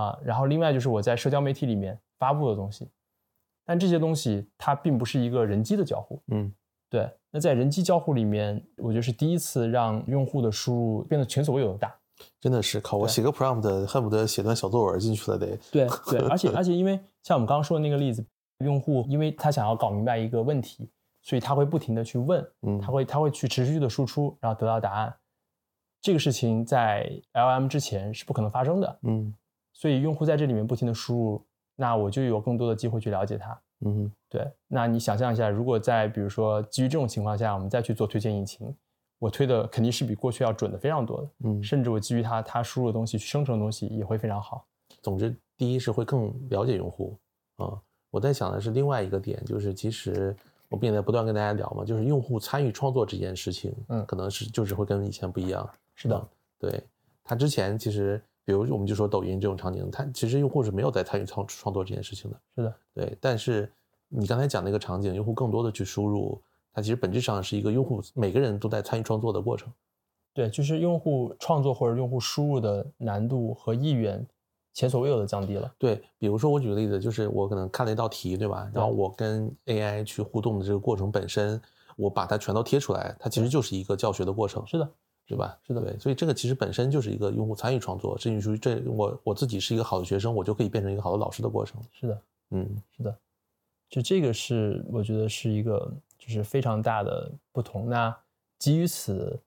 [0.00, 0.18] 啊。
[0.24, 2.88] 然后另外就是我在社交媒体里面发布的东西，
[3.64, 6.52] 但这些东西它并不是一个人机的交互，嗯
[6.90, 7.10] 对。
[7.30, 11.94] 那在人机交互里面，我觉得是第一次让用户的输入变得前所未有的大。
[12.40, 15.58] 真的是靠我写个 prompt，恨不得写段小作文进去了得。
[15.72, 18.24] 对对， 而且而且因为像我们刚刚说的那个例子，
[18.58, 20.88] 用户因为他想要搞明白一个问题，
[21.22, 25.12] 所以他会不停的去问，嗯他会他会去持续的输出，然后得到答案。
[26.00, 29.34] 这个事情在 LM 之前是不可能发生的，嗯
[29.72, 31.46] 所以用户在这里面不停的输入，
[31.76, 33.60] 那我就有更多的机会去了解它。
[33.86, 38.74] 嗯对，那你想象一下，如果在比如说基于这种情况下，我们再去做推荐引擎，
[39.18, 44.64] 我推的肯定是比过去要准的非常多的，嗯，甚至我基于它它输入的东西去生成的东西也会非常好。
[45.02, 47.18] 总之，第一是会更了解用户
[47.56, 47.78] 啊。
[48.10, 50.34] 我在想的是另外一个点，就是其实
[50.68, 55.68] 我们也在不断跟大家聊嘛，就是用户参与创作这件事情，嗯可能是就是会跟以前不一样。
[55.94, 56.84] 是的嗯，对
[57.22, 62.40] 他之前其实，比如我们就说抖音这种场景，它其实用户是没有在参与创创作这件事情的。
[62.56, 63.70] 是的，对，但是
[64.08, 66.40] 你刚才讲那个场景，用户更多的去输入，
[66.72, 69.72] 它其实本质上是一个用户每个人都在参与创作的过程。
[70.32, 74.26] 对，就是用户创作或者用户输入的难度和意愿，
[74.72, 75.72] 前所未有的降低了。
[75.78, 78.68] 对，比如说我举个例子，就是我可能看了一道题，对吧？
[78.74, 81.60] 然后我跟 AI 去互动的这个过程本身，
[81.96, 84.90] 我把它全都贴出来，它其实就是一个教学的过程，是的，
[85.26, 85.58] 对吧？
[85.66, 91.80] 是的对，所以这个其实本身就是一个用户参与创作，甚至属于这我我自己是一个好的学生，我就可以变成一个好的老师的过程。
[91.92, 93.18] 是的，嗯是的，
[93.88, 97.88] 就这个是我觉得是一个就是非常大的不同。
[97.88, 98.14] 那
[98.58, 99.40] 基于此，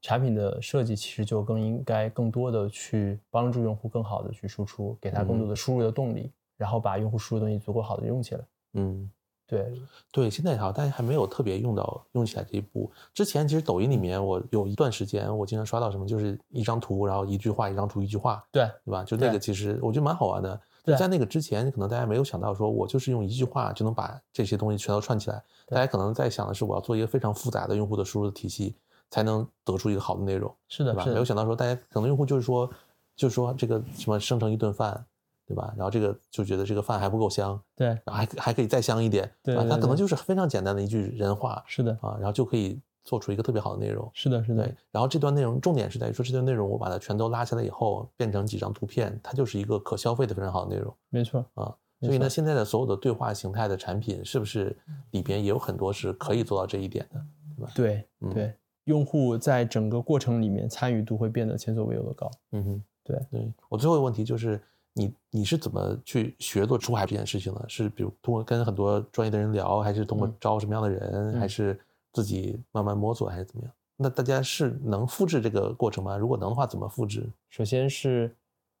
[0.00, 8.40] 产品的设计其实就更应该更多的去帮助用户更好的去输出，给他更多的输入的动力，然后把用户输入的东西足够好的用起来。
[8.74, 9.10] 嗯，
[9.50, 9.72] 对，
[10.12, 12.90] 对，现在好，但是还没有特别用到用起来这一步。
[13.12, 19.02] 之前其实抖音里面，我有一段时间，我经常刷到什么，就是一张图，然后一句话，一张图，一句话，对，对吧？
[19.02, 20.60] 就那个其实我觉得蛮好玩的。
[20.82, 25.42] 对在那个之前，可能大家没有想到，说我就是用一句话就能把这些东西全都串起来。
[25.66, 28.74] 大家可能在想的是，我要做一个非常复杂的用户的输入的体系，
[29.10, 31.04] 才能得出一个好的内容，是的，对吧？
[31.06, 32.68] 没有想到说，大家可能用户就是说，
[33.14, 35.04] 就是说这个什么生成一顿饭，
[35.50, 35.74] 对吧？
[35.76, 39.32] 然后这个就觉得这个饭还不够香，对，然后还还可以再香一点，吧？
[39.42, 44.08] 对对它可能就是非常简单的一句人话是的，啊，然后就可以做出一个特别好的内容。
[44.14, 51.74] 是的，是的对，，然后这段内容重点是在于说，这段内容我把它全都拉下来以后，变成几张图片，它就是一个可消费的非常好的内容没错，啊。
[52.02, 54.74] 所以呢，现在的所有的对话形态的产品，是不是
[55.10, 57.66] 里边也有很多是可以做到这一点的？
[57.74, 62.30] 对嗯对，用户在整个过程里面参与度会变得前所未有的高。
[62.52, 63.52] 嗯哼，对对。
[63.68, 64.58] 我最后一个问题就是，
[64.92, 67.64] 你你是怎么去学做出海这件事情呢？
[67.68, 71.80] 是比如通过跟很多专业的人聊，还是通过嗯招什么样的人，还嗯是
[72.12, 73.72] 自己慢慢摸索，还是怎么样？
[73.96, 76.16] 那大家是能复制这个过程吗？
[76.16, 77.28] 如果能的话，怎么复制？
[77.50, 78.34] 首先是，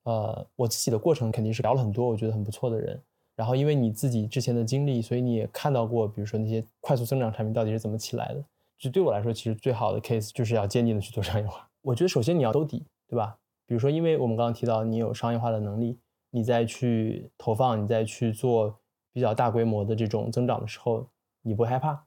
[0.04, 3.00] 呃，我自己的过程肯定是聊了很多我觉得很不错的人，
[3.36, 8.42] 然后因为你自己之前的经历，所以你也看到过，比如说那些快速增长产品到底是怎么起来的。
[8.78, 11.68] 就对我来说，其实最好的 case 就是要坚定的去做商业化。
[11.82, 13.36] 我觉得首先你要兜底，对吧？
[13.70, 15.96] 比如说，因为我们刚刚提到你有商业化的能力，
[16.30, 18.76] 你再去投放，你再去做
[19.12, 21.06] 比较大规模的这种增长的时候，
[21.42, 22.04] 你不害怕。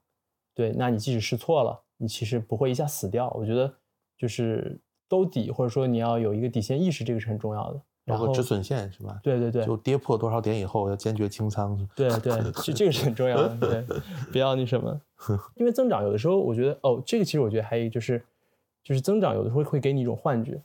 [0.53, 3.31] 对，那你即使试错了，你其实不会一下死掉。
[3.33, 3.73] 我觉得
[4.17, 7.81] 就是兜底，或者说你要有一个底线意识，这个是很重要的。
[8.03, 9.17] 然后止损线是吧？
[9.23, 11.77] 对对对，就跌破多少点以后要坚决清仓。
[11.95, 13.97] 对对， 这这个是很重要的，对，
[14.33, 14.99] 不要那什么，
[15.55, 18.21] 因为增长有的时候我觉得哦，这个其实我觉得还有一就是，
[18.83, 20.63] 就是增长有的时候会给你一种幻觉，嗯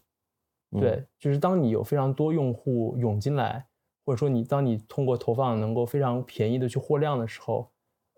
[0.73, 3.65] 对，就是当你有非常多用户涌进来，
[4.05, 7.69] 或者说你当你通过投放能够非常便宜的去获量的时候，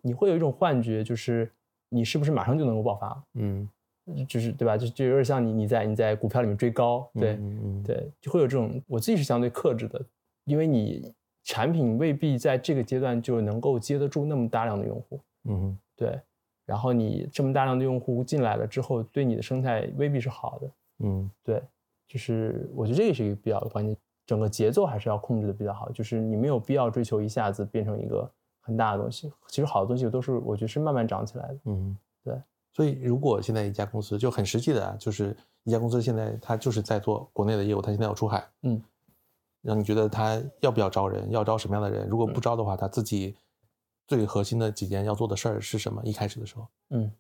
[0.03, 1.51] 你会有一种幻觉，就是
[1.89, 3.25] 你是不是马上就能够爆发？
[3.35, 3.69] 嗯，
[4.27, 4.77] 就是对吧？
[4.77, 10.05] 就就有点像你你在你在股票里面追高，对，嗯嗯，对，就会有这种，我自己是相对克制的，
[10.45, 16.21] 因为你产品未必在这个阶段就能够接得住那么大量的用户，嗯对，
[16.67, 20.71] 然后你这么大量的用户进来了之后，对你的生态未必是好的，
[21.05, 21.31] 嗯。
[21.45, 21.63] 对，
[22.11, 23.97] 就是我觉得这个是一个比较关键，
[24.27, 32.35] 整个节奏还是要控制的比较好，就是你没有必要追求一下子变成一个很大的东西，其实好的东西都是我觉得是慢慢长起来的，嗯，对。
[32.73, 38.81] 所以，如果现在一家公司就很实际的啊，就是一家公司现在它就是在做国内的业务，它现在要出海，嗯，
[39.63, 42.09] 让你觉得它要不要招人，要招什么样的人？
[42.09, 43.37] 如果不招的话，它自己
[44.07, 46.01] 最核心的几件要做的事儿是什么？
[46.05, 47.11] 一开始的时候，嗯，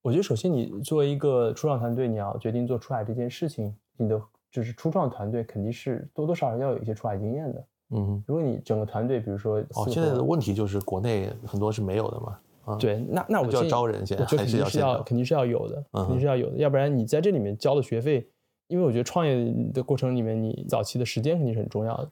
[0.00, 4.18] 我觉得首先你作为一个初创团队，你要决定做出海这件事情，你的
[4.54, 7.66] 就是初创团队肯定是多多少少要有一些出海经验的。
[7.90, 18.24] 嗯，如果你整个团队，比如说哦，现在的问题就是国内很多是没有的嘛，啊，，对，那那我就要招人现在我觉得还肯定是是要肯定是要有的，嗯肯定是要有的，要不然你在这里面交的学费，
[18.68, 22.08] 因为我觉得创业的过程里面，你早期的时间肯定是很重要的。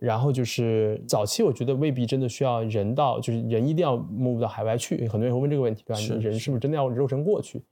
[0.00, 5.08] 然后就是早期，我觉得未必真的需要人到，就是人一定要 move 到海外去。
[5.08, 5.98] 很多人会问这个问题，对吧？
[5.98, 7.64] 是你人是不是真的要肉身过去？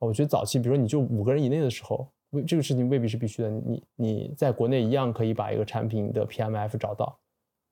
[0.00, 2.04] 我觉得早期，比如说你就五个人以内的时候，未
[2.46, 3.50] 这个事情未必是必须的。
[3.50, 7.18] 你你在国内一样可以把一个产品的 PMF 找到，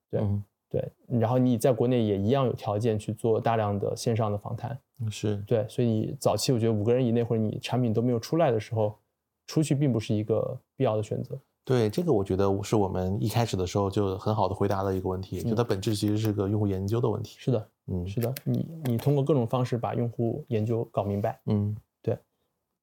[0.09, 4.79] 对嗯对，然后你在国内也一样有条件去做大量的线上的访谈。
[5.09, 8.95] 是，对，所以你早期我觉得五个人以内或者你产品都没有出来的时候，
[9.47, 11.39] 出去并不是一个必要的选择。
[11.65, 17.35] 对这个，我觉得是我们一开始的时候就很好的回答了一个问题，就嗯它本质其实是个用户研究的问题。
[17.39, 21.39] 是的，嗯是的，你你通过各种方式把用户研究搞明白。
[21.45, 21.75] 嗯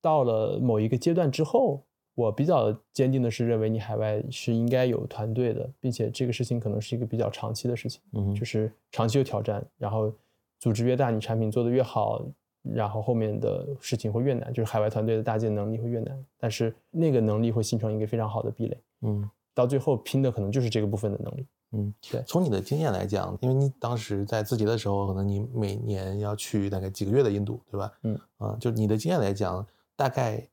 [0.06, 1.82] 到了某一个阶段之后，
[2.14, 10.12] 我比较坚定的是认为你海外是应该有团队的，并且这个事情可能是一个比较长期的事情，嗯，就是长期有挑战，然后
[10.60, 12.24] 组织越大，你产品做得越好，
[12.62, 21.44] 然后后面的事情会越难，就是海外团队的搭建能力会越难，但是那个能力会形成一个非常好的壁垒，嗯到最后拼的可能就是这个部分的能力。
[21.72, 27.92] 嗯，对从你的经验来讲，因为你当时在字节的时候，可能你每年要去大概几个月的印度，对吧？
[28.04, 29.66] 嗯啊，就你的经验来讲，
[29.96, 30.46] 大概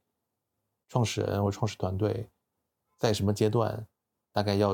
[0.89, 2.27] 创始人或创始团队
[2.97, 3.85] 在什么阶段，
[4.31, 4.73] 大概要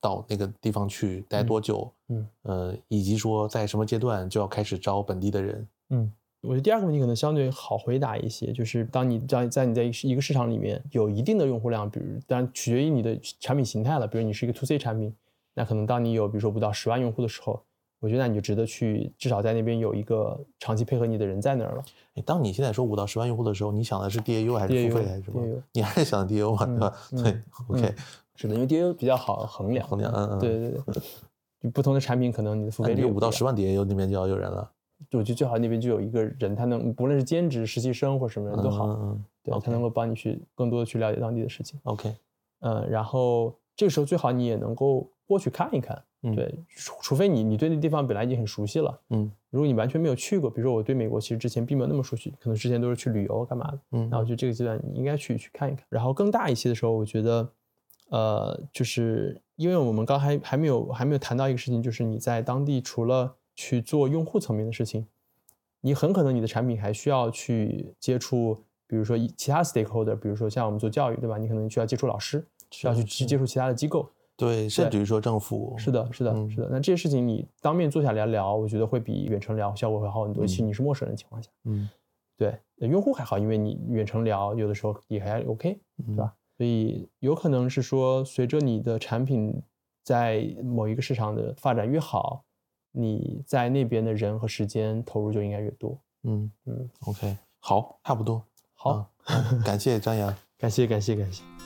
[0.00, 5.68] 到那个地方去待多久，嗯呃，以及说在什么阶段就要开始招本地的人。
[5.90, 6.12] 嗯，
[6.42, 15.14] 我觉得第二个问题可能相对好回答一些，就是当你在在你在一个一个市场里面有一定的用户量，比如当然取决于你的产品形态了，比如你是一个 to C 产品，
[15.54, 17.62] 那可能当你有比如说不到十万用户的时候，
[18.00, 21.82] 我觉得那你就值得去至少在那边有一个长期配合你的人在那儿了。
[22.14, 25.42] 哎，当你现在说五到十万用户的时候，你想的是 DAU 还是付费还是什么？
[25.72, 26.96] 你还是想 DAU 嘛，对吧？
[27.12, 27.94] 嗯对，OK，
[28.34, 29.86] 是的，因为 DAU 比较好衡量。
[29.86, 30.38] 衡量嗯嗯。
[30.38, 31.02] 对对对，
[31.60, 34.70] 就不同的产品可能你的付那费率五到十万，万 DAU 那边就要有人了，
[35.12, 38.86] 我觉得最好那边就有一个人，他能不论是兼职、实习生或者什么人都好，
[39.42, 41.78] 对他能够帮你去更多的去了解当地的事情。
[41.84, 42.14] ，OK，
[42.60, 55.84] 嗯，然后这个时候最好你也能够过去看一看，嗯对，除除非你你对那地方本来已经很熟悉了，嗯如果你完全没有去过，比如说我对美国其实之前并没有那么熟悉，可能之前都是去旅游干嘛的，嗯，那我觉得这个阶段你应该去去看一看。
[55.88, 57.48] 然后更大一些的时候，我觉得，
[58.10, 65.06] 呃，就是因为我们刚还还没有还没有谈到一个事情，就是你在当地除了去做用户层面的事情，
[65.80, 71.38] 你很可能你的产品还需要去接触，比如说一其他 stakeholder，比如说像我们做教育，对吧？
[71.38, 74.08] 你可能需要接触老师，需要去去接触其他的机构。
[74.40, 76.68] 对，甚至于说政府，是的，是的，嗯是的。
[76.70, 80.42] 那这些事情你当面坐下来聊，我觉得会比远程聊效果会好很多。
[80.42, 81.88] 尤其实你是陌生人的情况下，嗯，
[82.36, 86.34] 对呃用户还好，因为你远程聊有的时候也还 OK，嗯对吧？
[86.56, 89.62] 所以有可能是说，随着你的产品
[90.02, 92.44] 在某一个市场的发展越好，
[92.92, 95.98] 你在那边的人和时间投入就应该越多。
[96.24, 98.42] 嗯嗯，，OK，好，差不多，
[98.74, 99.10] 好，
[99.64, 100.34] 感谢张扬。
[100.58, 101.59] 感谢感谢感谢。